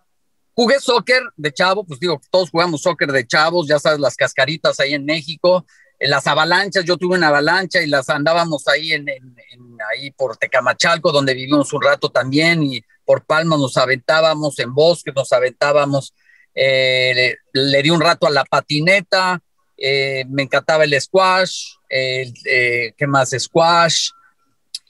[0.55, 4.81] Jugué soccer de chavo, pues digo, todos jugamos soccer de chavos, ya sabes, las cascaritas
[4.81, 5.65] ahí en México,
[6.01, 9.07] en las avalanchas, yo tuve una avalancha y las andábamos ahí en,
[9.93, 15.15] ahí por Tecamachalco, donde vivimos un rato también, y por Palma nos aventábamos, en bosques
[15.15, 16.15] nos aventábamos,
[16.61, 19.41] eh, le, di un rato a la patineta,
[19.77, 23.31] eh, me encantaba el squash, eh, ¿qué más?
[23.31, 24.11] Squash,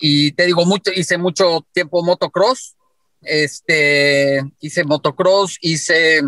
[0.01, 2.75] y te digo, mucho, hice mucho tiempo motocross,
[3.21, 6.23] este, hice motocross, hice,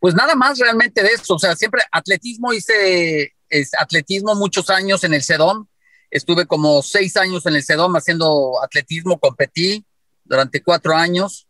[0.00, 3.32] pues nada más realmente de eso, o sea, siempre atletismo, hice
[3.78, 5.66] atletismo muchos años en el CEDOM,
[6.10, 9.86] estuve como seis años en el CEDOM haciendo atletismo, competí
[10.24, 11.48] durante cuatro años,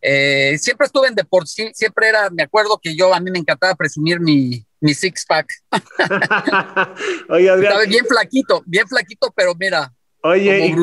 [0.00, 3.74] eh, siempre estuve en deporte, siempre era, me acuerdo que yo, a mí me encantaba
[3.74, 5.46] presumir mi, mi six pack.
[7.28, 7.72] Oye, Adrián.
[7.72, 9.92] Estaba bien flaquito, bien flaquito, pero mira.
[10.22, 10.74] Oye,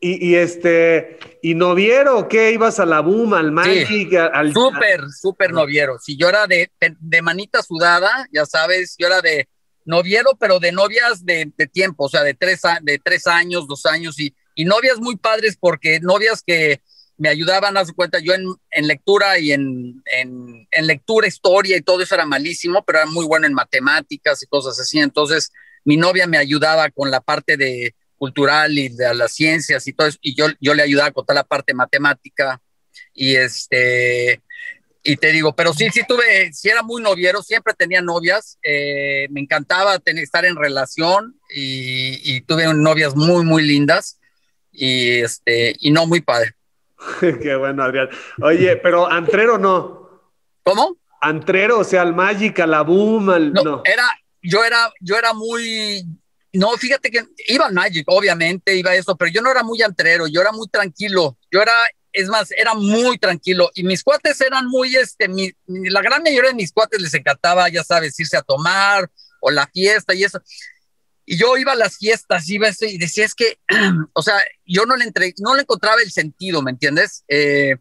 [0.00, 2.52] y, y, este, ¿y noviero qué?
[2.52, 4.12] ¿Ibas a la boom, al Magic?
[4.14, 5.98] al, súper, súper noviero.
[5.98, 9.48] Si yo era de, de, manita sudada, ya sabes, yo era de
[9.86, 13.86] noviero, pero de novias de, de tiempo, o sea, de tres, de tres años, dos
[13.86, 16.82] años, y, y novias muy padres, porque novias que
[17.16, 21.76] me ayudaban, a su cuenta, yo en, en lectura y en, en, en, lectura, historia
[21.76, 24.98] y todo eso era malísimo, pero era muy bueno en matemáticas y cosas así.
[24.98, 25.52] Entonces,
[25.84, 30.08] mi novia me ayudaba con la parte de cultural y de las ciencias y todo
[30.08, 32.60] eso, y yo, yo le ayudaba con toda la parte matemática.
[33.12, 34.42] Y este,
[35.02, 39.28] y te digo, pero sí, sí tuve, sí era muy noviero, siempre tenía novias, eh,
[39.30, 44.18] me encantaba tener, estar en relación y, y, tuve novias muy, muy lindas
[44.72, 46.54] y, este, y no muy padre.
[47.20, 48.08] Qué bueno, Adrián.
[48.42, 50.22] Oye, pero Antrero no.
[50.62, 50.96] ¿Cómo?
[51.20, 54.04] Antrero, o sea, al Magic, al la Boom, no, Era,
[54.42, 56.06] yo era, yo era muy,
[56.54, 59.82] no, fíjate que iba al Magic, obviamente, iba a eso, pero yo no era muy
[59.82, 61.36] antrero, yo era muy tranquilo.
[61.50, 61.72] Yo era,
[62.12, 63.70] es más, era muy tranquilo.
[63.74, 65.28] Y mis cuates eran muy, este,
[65.66, 69.66] la gran mayoría de mis cuates les encantaba, ya sabes, irse a tomar o la
[69.66, 70.40] fiesta y eso.
[71.26, 73.58] Y yo iba a las fiestas, iba y decía, es que,
[74.12, 77.24] o sea, yo no le, entre, no le encontraba el sentido, ¿me entiendes?
[77.28, 77.76] Eh,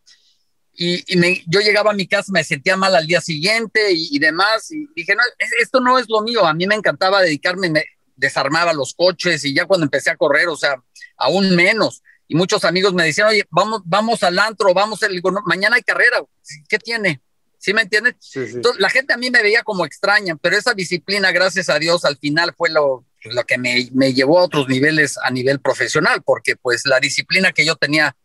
[0.75, 4.71] y, me, yo llegaba a mi casa, me sentía mal al día siguiente y, demás,
[4.71, 5.21] y dije, no,
[5.61, 9.53] esto no es lo mío, a mí me encantaba dedicarme, me desarmaba los coches y
[9.53, 10.75] ya cuando empecé a correr, o sea,
[11.17, 12.01] aún menos.
[12.27, 16.23] y muchos amigos me decían, oye, vamos, vamos al antro, vamos, el, mañana hay carrera,
[16.67, 17.21] ¿qué tiene?
[17.59, 18.15] ¿Sí me entiendes?
[18.33, 22.03] Entonces, la gente a mí me veía como extraña, pero esa disciplina, gracias a Dios,
[22.03, 26.21] al final fue lo, lo que me, me, llevó a otros niveles a nivel profesional,
[26.23, 28.15] porque pues la disciplina que yo tenía,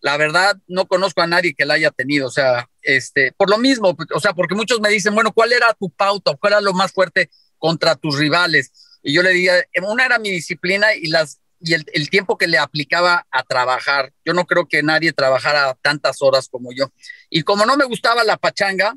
[0.00, 3.58] la verdad, no conozco a nadie que la haya tenido, o sea, este, por lo
[3.58, 6.36] mismo, o sea, porque muchos me dicen, bueno, ¿cuál era tu pauta?
[6.36, 8.98] ¿Cuál era lo más fuerte contra tus rivales?
[9.02, 12.58] Y yo le diría, una era mi disciplina y las y el, tiempo que le
[12.58, 14.12] aplicaba a trabajar.
[14.24, 16.92] Yo no creo que nadie trabajara tantas horas como yo.
[17.30, 18.94] Y como no me gustaba la pachanga,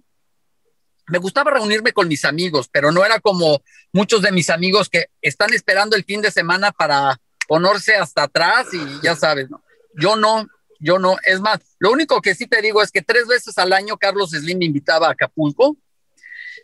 [1.09, 5.07] me gustaba reunirme con mis amigos, pero no era como muchos de mis amigos que
[5.21, 9.63] están esperando el fin de semana para ponerse hasta atrás y ya sabes, ¿no?
[9.95, 10.47] Yo no,
[10.79, 11.17] yo no.
[11.25, 14.31] Es más, lo único que sí te digo es que tres veces al año Carlos
[14.31, 15.77] Slim me invitaba a Acapulco.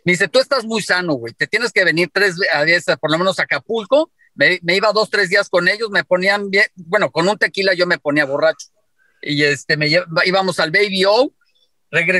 [0.04, 3.18] Me dice, tú estás muy sano, güey, te tienes que venir tres veces, por lo
[3.18, 7.28] menos a Acapulco me, iba dos, tres días con ellos, me ponían bien, bueno, con
[7.28, 8.68] un tequila yo me ponía borracho.
[9.22, 9.88] Y este, me
[10.24, 11.32] íbamos al Baby O,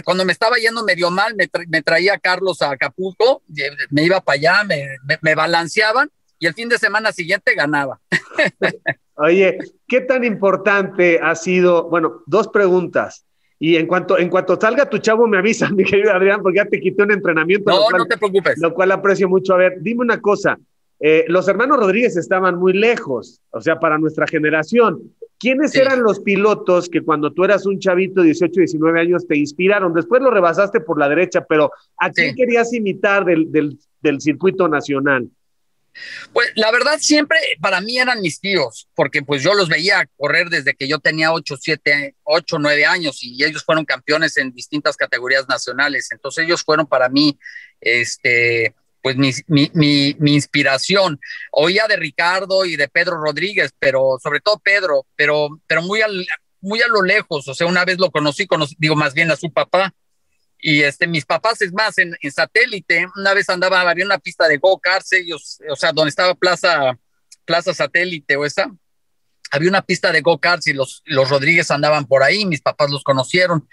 [0.04, 3.42] cuando me estaba yendo medio mal, me, me traía Carlos a Acapulco,
[3.90, 8.00] me iba para allá, me, me, balanceaban y el fin de semana siguiente ganaba.
[9.16, 11.88] Oye, ¿qué tan importante ha sido?
[11.88, 13.24] Bueno, dos preguntas.
[13.58, 16.66] Y en cuanto, en cuanto salga tu chavo, me avisa, mi querido Adrián, porque ya
[16.66, 17.70] te quité un entrenamiento.
[17.70, 18.58] No, no te preocupes.
[18.58, 19.54] Lo cual aprecio mucho.
[19.54, 20.58] A ver, dime una cosa.
[21.00, 25.14] Eh, los hermanos Rodríguez estaban muy lejos, o sea, para nuestra generación.
[25.38, 29.92] ¿Quiénes eran los pilotos que cuando tú eras un chavito, 18, 19 años, te inspiraron?
[29.92, 34.66] Después lo rebasaste por la derecha, pero ¿a quién querías imitar del, del, del, circuito
[34.66, 35.28] nacional?
[36.32, 40.48] Pues la verdad siempre para mí eran mis tíos, porque pues yo los veía correr
[40.48, 44.96] desde que yo tenía 8, 7, 8, 9 años y ellos fueron campeones en distintas
[44.96, 46.10] categorías nacionales.
[46.12, 47.38] Entonces ellos fueron para mí,
[47.80, 51.20] este, pues mi, mi, mi, inspiración.
[51.52, 56.00] Oía de Ricardo y de Pedro Rodríguez, pero sobre todo Pedro, pero, pero muy,
[56.60, 57.46] muy a lo lejos.
[57.48, 58.46] O sea, una vez lo conocí,
[58.78, 59.92] digo más bien a su papá.
[60.58, 64.48] Y este, mis papás, es más, en, en satélite, una vez andaba, había una pista
[64.48, 66.98] de go-karts, ellos, o sea, donde estaba Plaza,
[67.44, 68.72] Plaza Satélite o esa,
[69.50, 73.04] había una pista de go-karts y los, los Rodríguez andaban por ahí, mis papás los
[73.04, 73.68] conocieron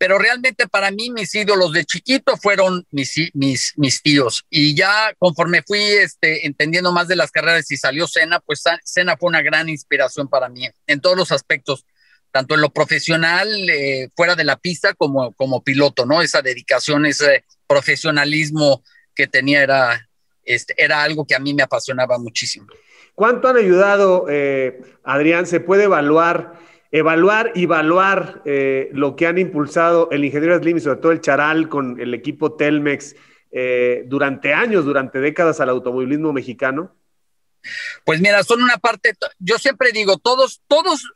[0.00, 4.46] pero realmente para mí mis ídolos de chiquito fueron mis, mis, mis tíos.
[4.48, 9.18] Y ya conforme fui este, entendiendo más de las carreras y salió Cena, pues Cena
[9.18, 11.84] fue una gran inspiración para mí en todos los aspectos,
[12.30, 16.22] tanto en lo profesional, eh, fuera de la pista, como, como piloto, ¿no?
[16.22, 18.82] Esa dedicación, ese profesionalismo
[19.14, 20.08] que tenía era,
[20.44, 22.68] este, era algo que a mí me apasionaba muchísimo.
[23.14, 25.46] ¿Cuánto han ayudado, eh, Adrián?
[25.46, 26.58] ¿Se puede evaluar?
[26.90, 31.20] Evaluar y evaluar eh, lo que han impulsado el ingeniero Slim y sobre todo el
[31.20, 33.14] Charal con el equipo Telmex
[33.52, 36.94] eh, durante años, durante décadas al automovilismo mexicano?
[38.04, 41.12] Pues mira, son una parte, yo siempre digo, todos, todos,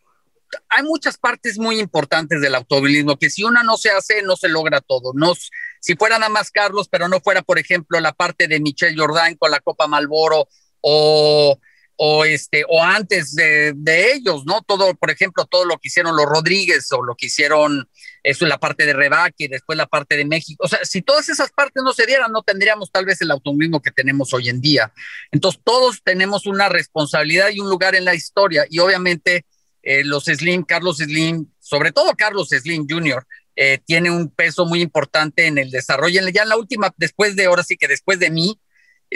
[0.69, 4.49] hay muchas partes muy importantes del automovilismo que si una no se hace, no se
[4.49, 5.13] logra todo.
[5.15, 5.33] No,
[5.81, 9.37] si fuera nada más Carlos, pero no fuera, por ejemplo, la parte de Michelle Jordan
[9.37, 10.49] con la Copa Malboro
[10.81, 11.59] o
[11.97, 13.75] o este o antes de,
[14.13, 14.63] ellos, ¿no?
[14.63, 17.89] Todo, por ejemplo, todo lo que hicieron los Rodríguez o lo que hicieron
[18.23, 20.65] eso la parte de Rebaque y después la parte de México.
[20.65, 23.83] O sea, si todas esas partes no se dieran, no tendríamos tal vez el automovilismo
[23.83, 24.93] que tenemos hoy en día.
[25.31, 29.45] Entonces, todos tenemos una responsabilidad y un lugar en la historia y obviamente
[29.83, 33.27] eh, los Slim, Carlos Slim, sobre todo Carlos Slim Jr.,
[33.57, 36.21] eh, tiene un peso muy importante en el desarrollo.
[36.29, 38.59] Ya en la última, después de, ahora sí que después de mí,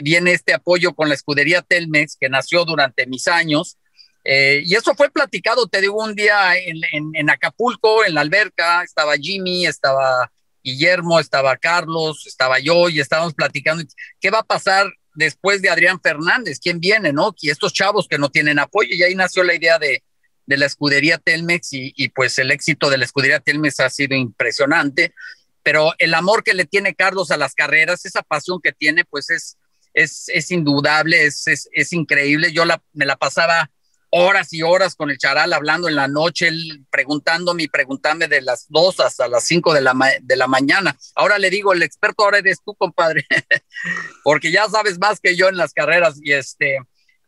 [0.02, 3.78] viene este apoyo con la escudería Telmex, que nació durante mis años.
[4.24, 9.16] Eh, y eso fue platicado, te digo, un día en, Acapulco, en la alberca, estaba
[9.16, 10.30] Jimmy, estaba
[10.62, 13.84] Guillermo, estaba Carlos, estaba yo, y estábamos platicando
[14.20, 17.34] qué va a pasar después de Adrián Fernández, quién viene, ¿no?
[17.40, 20.02] Y estos chavos que no tienen apoyo, y ahí nació la idea de,
[20.46, 24.14] de la escudería Telmex, y, y pues el éxito de la escudería Telmex ha sido
[24.14, 25.14] impresionante,
[25.62, 29.28] pero el amor que le tiene Carlos a las carreras, esa pasión que tiene, pues
[29.28, 29.57] es,
[30.02, 32.52] es, indudable, es, es, increíble.
[32.52, 33.70] Yo la, me la pasaba
[34.11, 38.40] horas y horas con el charal hablando en la noche, él preguntándome y preguntándome de
[38.40, 40.96] las dos hasta las cinco de la, de la mañana.
[41.14, 43.26] Ahora le digo, el experto ahora eres tú, compadre,
[44.24, 46.78] porque ya sabes más que yo en las carreras y este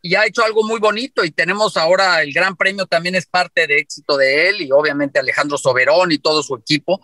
[0.03, 3.67] y ha hecho algo muy bonito y tenemos ahora el gran premio también es parte
[3.67, 6.99] de éxito de él y obviamente Alejandro Soberón y todo su equipo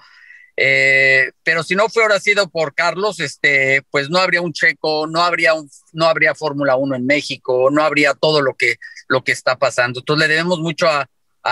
[0.59, 5.21] eh, pero si no fuera sido por Carlos, este, pues no habría un checo, no
[5.21, 5.53] habría
[5.93, 8.77] no habría Fórmula 1 en México, no habría todo lo que,
[9.07, 9.99] lo que está pasando.
[9.99, 11.07] Entonces le debemos mucho a,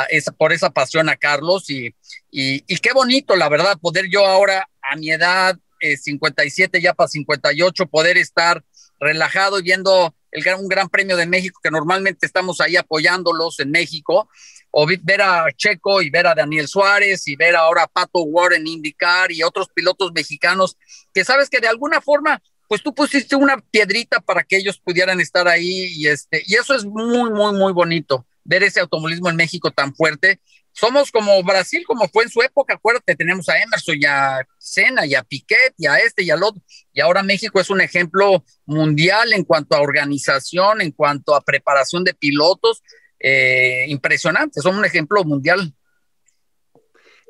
[0.09, 1.93] esa, por esa pasión a Carlos y,
[2.31, 7.07] y, qué bonito, la verdad, poder yo ahora a mi edad, 57 eh, ya para
[7.07, 8.63] 58, poder estar
[8.99, 10.15] relajado y viendo
[10.57, 14.29] un gran premio de México, que normalmente estamos ahí apoyándolos en México,
[14.77, 18.67] o ver a Checo y ver a Daniel Suárez y ver ahora a Pato Warren
[18.67, 20.75] indicar y otros pilotos mexicanos
[21.13, 25.21] que sabes que de alguna forma pues tú pusiste una piedrita para que ellos pudieran
[25.21, 29.35] estar ahí y este y eso es muy muy muy bonito ver ese automovilismo en
[29.35, 30.39] México tan fuerte.
[30.77, 35.05] Somos como Brasil, como fue en su época, acuérdate, tenemos a Emerson y a Senna
[35.05, 36.61] y a Piquet y a este y al otro.
[36.91, 42.03] Y ahora México es un ejemplo mundial en cuanto a organización, en cuanto a preparación
[42.03, 42.83] de pilotos
[43.21, 45.73] eh, impresionantes, son un ejemplo mundial.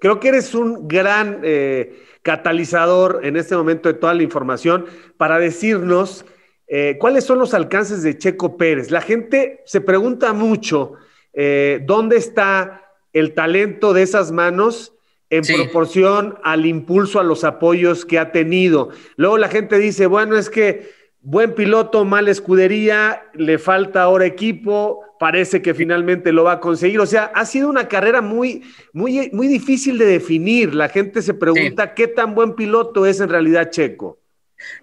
[0.01, 4.87] Creo que eres un gran eh, catalizador en este momento de toda la información
[5.17, 6.25] para decirnos
[6.67, 8.89] eh, cuáles son los alcances de Checo Pérez.
[8.89, 10.93] La gente se pregunta mucho
[11.85, 12.84] dónde está
[13.15, 14.93] el talento de esas manos
[15.29, 18.89] en proporción al impulso, a los apoyos que ha tenido.
[19.15, 20.91] Luego la gente dice, bueno, es que
[21.21, 26.99] buen piloto, mala escudería, le falta ahora equipo, parece que finalmente lo va a conseguir.
[26.99, 30.75] O sea, ha sido una carrera muy, muy, muy difícil de definir.
[30.75, 34.19] La gente se pregunta qué tan buen piloto es en realidad Checo.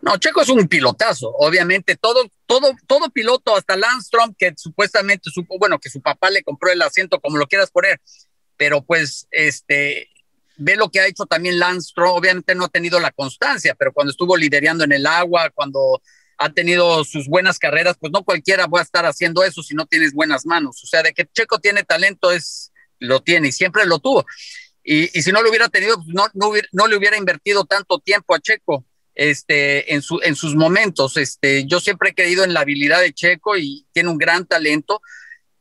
[0.00, 1.96] No, Checo es un pilotazo, obviamente.
[1.96, 6.70] Todo, todo, todo piloto, hasta Lance que supuestamente supo, bueno, que su papá le compró
[6.70, 8.00] el asiento, como lo quieras poner,
[8.56, 10.08] pero pues, este,
[10.56, 11.92] ve lo que ha hecho también Lance.
[11.96, 16.02] Obviamente no ha tenido la constancia, pero cuando estuvo liderando en el agua, cuando
[16.38, 19.86] ha tenido sus buenas carreras, pues no cualquiera va a estar haciendo eso si no
[19.86, 20.82] tienes buenas manos.
[20.82, 24.26] O sea, de que Checo tiene talento, es, lo tiene y siempre lo tuvo.
[24.84, 26.26] Y, si no lo hubiera tenido, pues no,
[26.72, 31.16] no, le hubiera invertido tanto tiempo a Checo este, en, su, en sus momentos.
[31.16, 35.00] Este, yo siempre he creído en la habilidad de Checo y tiene un gran talento.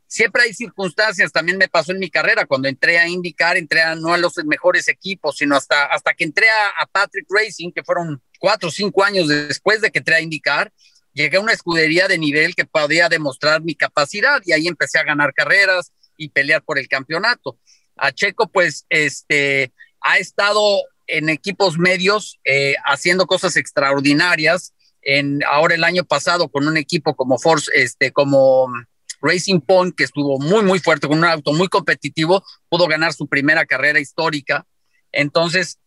[0.06, 3.94] Siempre hay circunstancias, también me pasó en mi carrera, cuando entré a indicar, entré a,
[3.94, 7.82] no a los mejores equipos, sino hasta, hasta que entré a, a Patrick Racing, que
[7.82, 10.70] fueron cuatro o cinco años después de que entré a indicar,
[11.14, 15.04] llegué a una escudería de nivel que podía demostrar mi capacidad y ahí empecé a
[15.04, 17.58] ganar carreras y pelear por el campeonato.
[17.96, 20.82] A Checo, pues, este, ha estado
[21.12, 24.72] en equipos medios eh, haciendo cosas extraordinarias.
[25.02, 28.68] En, ahora el año pasado con un equipo como Force, este, como
[29.20, 33.26] Racing Point, que estuvo muy, muy fuerte, con un auto muy competitivo, pudo ganar su
[33.26, 34.64] primera carrera histórica.
[35.12, 35.78] Entonces,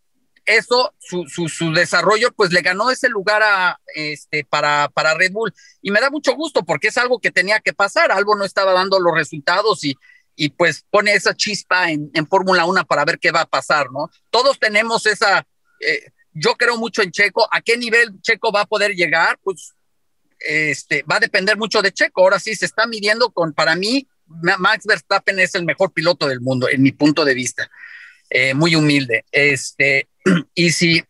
[0.46, 5.56] eso, su, su, desarrollo, pues le ganó ese lugar a, este, para, para Red Bull.
[5.82, 8.12] Y me da mucho gusto porque es algo que tenía que pasar.
[8.12, 9.98] Algo no estaba dando los resultados y,
[10.36, 14.10] y pues pone esa chispa en, Fórmula 1 para ver qué va a pasar, ¿no?
[14.30, 15.46] Todos tenemos esa,
[15.80, 17.48] eh, yo creo mucho en Checo.
[17.52, 19.40] ¿A qué nivel Checo va a poder llegar?
[19.44, 19.74] Pues
[20.40, 22.22] este, va a depender mucho de Checo.
[22.22, 26.42] Ahora sí se está midiendo con, para mí, Max Verstappen es el mejor piloto del
[26.42, 27.70] mundo, en mi punto de vista.
[28.30, 29.24] Eh, muy humilde.
[29.32, 30.10] Este,
[30.54, 31.04] y si,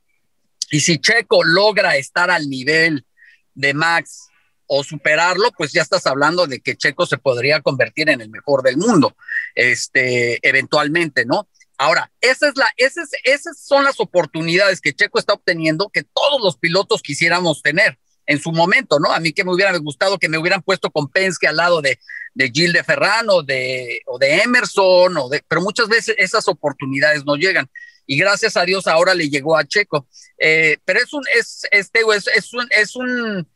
[0.69, 3.05] y si Checo logra estar al nivel
[3.53, 4.27] de Max
[4.67, 8.63] o superarlo, pues ya estás hablando de que Checo se podría convertir en el mejor
[8.63, 9.15] del mundo,
[9.53, 11.47] este, eventualmente, ¿no?
[11.77, 16.41] Ahora, esa es la, esas, esas son las oportunidades que Checo está obteniendo que todos
[16.41, 19.11] los pilotos quisiéramos tener en su momento, ¿no?
[19.11, 21.99] A mí que me hubiera gustado que me hubieran puesto con Penske al lado de,
[22.33, 27.23] de Gil de Ferrano de, o de Emerson, o de, pero muchas veces esas oportunidades
[27.25, 27.69] no llegan
[28.07, 30.07] y gracias a Dios ahora le llegó a Checo.
[30.37, 33.47] Eh, pero es un, es, este, es, es, un, es, un,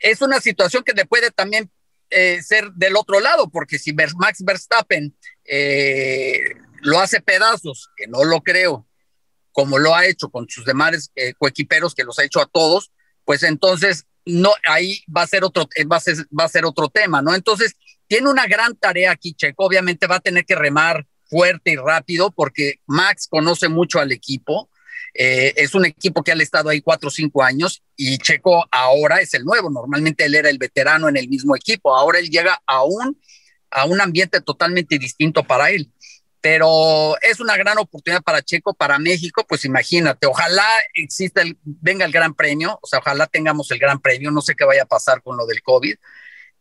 [0.00, 1.70] es una situación que le puede también
[2.10, 8.24] eh, ser del otro lado, porque si Max Verstappen eh, lo hace pedazos, que no
[8.24, 8.86] lo creo,
[9.52, 12.92] como lo ha hecho con sus demás coequiperos, que los ha hecho a todos,
[13.24, 16.88] pues entonces no, ahí va a ser otro, va a ser, va a ser otro
[16.88, 17.34] tema, ¿no?
[17.34, 17.74] Entonces,
[18.06, 22.30] tiene una gran tarea aquí, Checo, obviamente va a tener que remar fuerte y rápido
[22.30, 24.70] porque Max conoce mucho al equipo.
[25.14, 29.20] Eh, es un equipo que ha estado ahí cuatro o cinco años y Checo ahora
[29.20, 29.70] es el nuevo.
[29.70, 31.96] Normalmente él era el veterano en el mismo equipo.
[31.96, 33.20] Ahora él llega a un,
[33.70, 35.90] a un ambiente totalmente distinto para él.
[36.40, 39.44] Pero es una gran oportunidad para Checo, para México.
[39.48, 44.00] Pues imagínate, ojalá exista el, venga el gran premio, o sea, ojalá tengamos el gran
[44.00, 44.30] premio.
[44.30, 45.96] No sé qué vaya a pasar con lo del COVID.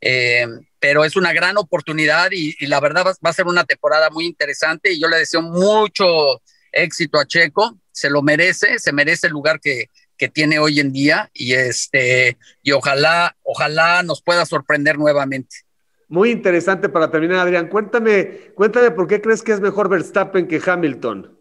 [0.01, 0.47] Eh,
[0.79, 4.93] pero es una gran oportunidad y, la verdad va, a ser una temporada muy interesante
[4.93, 6.41] y yo le deseo mucho
[6.71, 10.93] éxito a Checo, se lo merece, se merece el lugar que, que tiene hoy en
[10.93, 15.57] día y este y ojalá ojalá nos pueda sorprender nuevamente.
[16.07, 17.69] Muy interesante para terminar, Adrián.
[17.69, 21.37] Cuéntame, cuéntame por qué crees que es mejor Verstappen que Hamilton.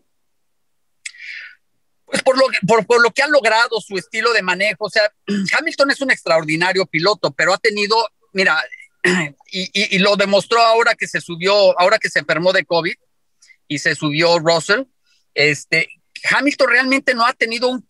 [2.07, 4.87] Pues por lo, por, por lo que ha logrado su estilo de manejo.
[4.87, 5.13] O sea,
[5.59, 7.97] Hamilton es un extraordinario piloto, pero ha tenido,
[8.33, 8.65] mira,
[9.53, 12.95] y, lo demostró ahora que se subió, ahora que se enfermó de COVID
[13.69, 14.85] y se subió Russell.
[15.35, 15.91] Este,
[16.31, 17.85] Hamilton realmente no ha tenido un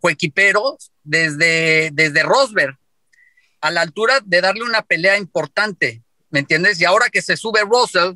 [0.00, 2.76] coequipero desde, desde Rosberg.
[3.60, 6.80] a la altura de darle una pelea importante, ¿me entiendes?
[6.80, 8.14] Y ahora que se sube Russell,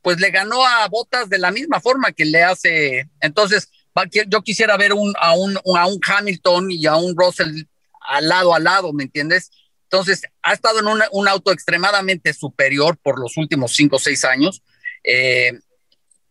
[0.00, 3.08] pues le ganó a Botas de la misma forma que le hace.
[3.20, 3.68] Entonces,
[4.28, 5.58] yo quisiera ver un, a, un,
[6.06, 7.64] Hamilton y a un Russell
[8.00, 9.50] al lado a lado, ¿me entiendes?
[9.84, 14.62] Entonces, ha estado en un auto extremadamente superior por los últimos cinco o seis años,
[15.02, 15.52] eh,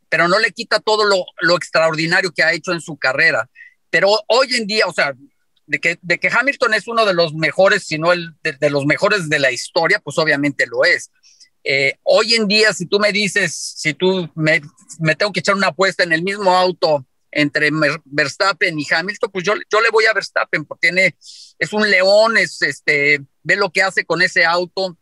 [0.10, 3.50] pero no le quita todo lo, lo, extraordinario que ha hecho en su carrera.
[3.90, 5.14] Pero hoy en día, o sea,
[5.68, 8.86] de que, de que Hamilton es uno de los mejores, si no el de, los
[8.86, 11.12] mejores de la historia, pues obviamente lo es.
[11.64, 14.62] Eh, hoy en día, si tú me dices, si tú me,
[15.00, 17.70] me tengo que echar una apuesta en el mismo auto entre
[18.06, 21.16] Verstappen y Hamilton, pues yo, yo le voy a Verstappen porque tiene,
[21.60, 24.98] es un león, es este, ve lo que hace con ese auto,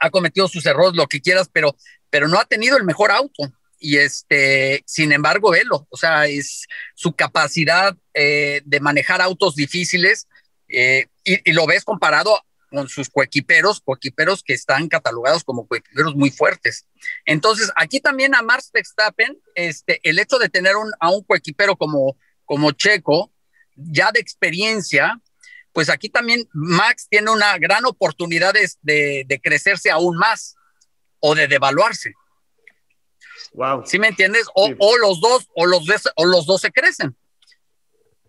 [0.00, 1.76] ha cometido sus errores, lo que quieras, pero,
[2.10, 3.52] pero no ha tenido el mejor auto.
[3.78, 10.26] Y este, sin embargo, velo, o sea, es su capacidad eh, de manejar autos difíciles
[10.68, 16.30] eh, y, lo ves comparado con sus coequiperos, coequiperos que están catalogados como coequiperos muy
[16.30, 16.86] fuertes.
[17.24, 21.76] Entonces, aquí también a Max Verstappen, este, el hecho de tener un, a un coequipero
[21.76, 23.32] como, como Checo,
[23.76, 25.20] ya de experiencia,
[25.76, 30.56] pues aquí también Max tiene una gran oportunidad de, de, crecerse aún más
[31.20, 32.14] o de devaluarse.
[33.52, 33.82] Wow.
[33.86, 34.46] ¿Sí me entiendes?
[34.54, 35.84] O, o los dos, o los,
[36.16, 37.16] o los dos se crecen.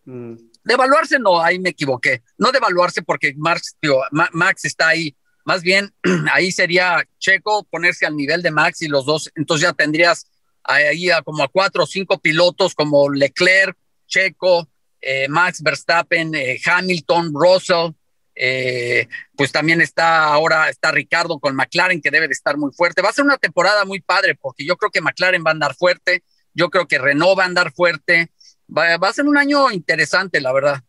[0.05, 0.35] Mm.
[0.63, 2.23] Devaluarse no, ahí me equivoqué.
[2.37, 3.77] No devaluarse porque Max,
[4.11, 5.15] Max está ahí.
[5.45, 5.93] Más bien,
[6.33, 10.27] ahí sería Checo ponerse al nivel de Max y los dos, entonces ya tendrías
[10.63, 14.67] ahí a como a cuatro o cinco pilotos como Leclerc, Checo,
[14.99, 17.91] eh, Max Verstappen, eh, Hamilton, Russell.
[18.39, 23.01] Eh, pues también está ahora, está Ricardo con McLaren, que debe de estar muy fuerte.
[23.01, 25.75] Va a ser una temporada muy padre, porque yo creo que McLaren va a andar
[25.75, 26.23] fuerte,
[26.53, 28.31] yo creo que Renault va a andar fuerte,
[28.75, 30.83] va, a ser un año interesante, la verdad.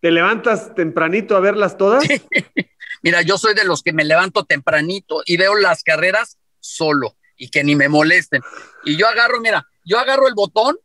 [0.00, 2.04] ¿Te levantas tempranito a verlas todas?
[3.02, 7.50] Mira, yo soy de los que me levanto tempranito y veo las carreras solo y
[7.50, 8.42] que ni me molesten.
[8.84, 10.76] Y yo agarro, mira, yo agarro el botón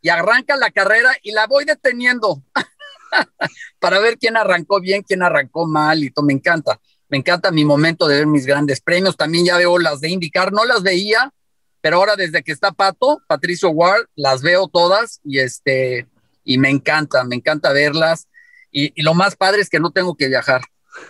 [0.00, 2.42] y arranca la carrera y la voy deteniendo
[3.78, 6.24] para ver quién arrancó bien, quién arrancó mal y todo.
[6.26, 9.16] Me encanta, me encanta mi momento de ver mis grandes premios.
[9.16, 11.32] También ya veo las de indicar, no las veía,
[11.80, 16.06] pero ahora desde que está Pato, Patricio Ward, las veo todas y este,
[16.44, 18.28] y me encanta, me encanta verlas.
[18.70, 20.62] Y, y lo más padre es que no tengo que viajar.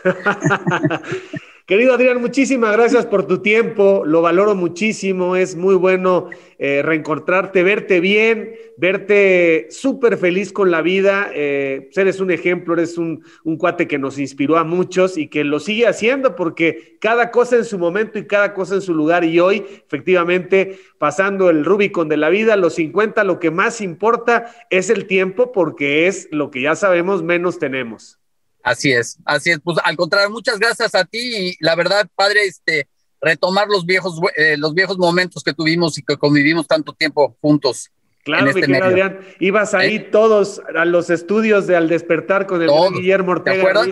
[1.67, 7.65] Querido Adrián, muchísimas gracias por tu tiempo, lo valoro muchísimo, es muy bueno eh, reencontrarte,
[7.65, 13.57] verte bien, verte súper feliz con la vida, eh, eres un ejemplo, eres un, un,
[13.57, 17.65] cuate que nos inspiró a muchos y que lo sigue haciendo porque cada cosa en
[17.65, 19.25] su momento y cada cosa en su lugar.
[19.25, 24.55] Y hoy efectivamente pasando el Rubicon de la vida, los 50, lo que más importa
[24.71, 28.21] es el tiempo porque es lo que ya sabemos menos tenemos.
[28.67, 29.61] Así es, así es.
[29.63, 32.89] Pues al contrario, muchas gracias a ti y la verdad, padre, este,
[33.21, 37.93] retomar los viejos, eh, los viejos momentos que tuvimos y que convivimos tanto tiempo juntos.
[38.25, 40.09] Claro, este mi Adrián, ibas ahí ¿Eh?
[40.11, 43.85] todos a los estudios de Al Despertar con el Guillermo Ortega,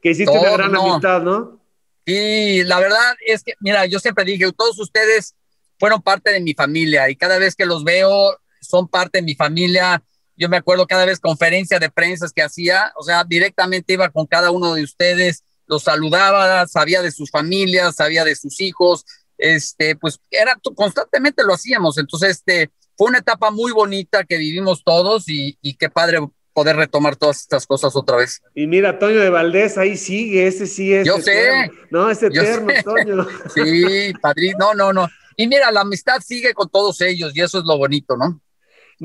[0.00, 1.60] que hiciste una gran amistad, ¿no?
[2.06, 5.34] Y la verdad es que, mira, yo siempre dije, todos ustedes
[5.78, 9.34] fueron parte de mi familia y cada vez que los veo, son parte de mi
[9.34, 10.02] familia
[10.42, 14.26] yo me acuerdo cada vez conferencia de prensa que hacía, o sea, directamente iba con
[14.26, 19.04] cada uno de ustedes, los saludaba, sabía de sus familias, sabía de sus hijos,
[19.38, 21.96] este, pues era constantemente lo hacíamos.
[21.96, 26.18] Entonces, este, fue una etapa muy bonita que vivimos todos y, qué padre
[26.52, 28.42] poder retomar todas estas cosas otra vez.
[28.52, 31.06] Y mira, Toño de Valdés ahí sigue, ese sí es.
[31.06, 31.70] Yo sé.
[31.92, 33.28] No, es eterno, Toño.
[33.54, 35.08] sí, padrino, no, no, no.
[35.36, 38.41] Y mira, la amistad sigue con todos ellos y eso es lo bonito, ¿no?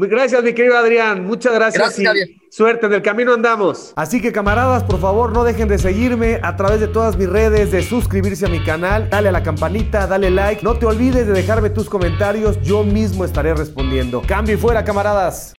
[0.05, 1.25] Gracias, mi querido Adrián.
[1.25, 1.97] Muchas gracias.
[1.97, 3.93] gracias y suerte, en el camino andamos.
[3.95, 7.71] Así que, camaradas, por favor, no dejen de seguirme a través de todas mis redes,
[7.71, 10.61] de suscribirse a mi canal, dale a la campanita, dale like.
[10.61, 14.21] No te olvides de dejarme tus comentarios, yo mismo estaré respondiendo.
[14.27, 15.56] Cambio y fuera, camaradas.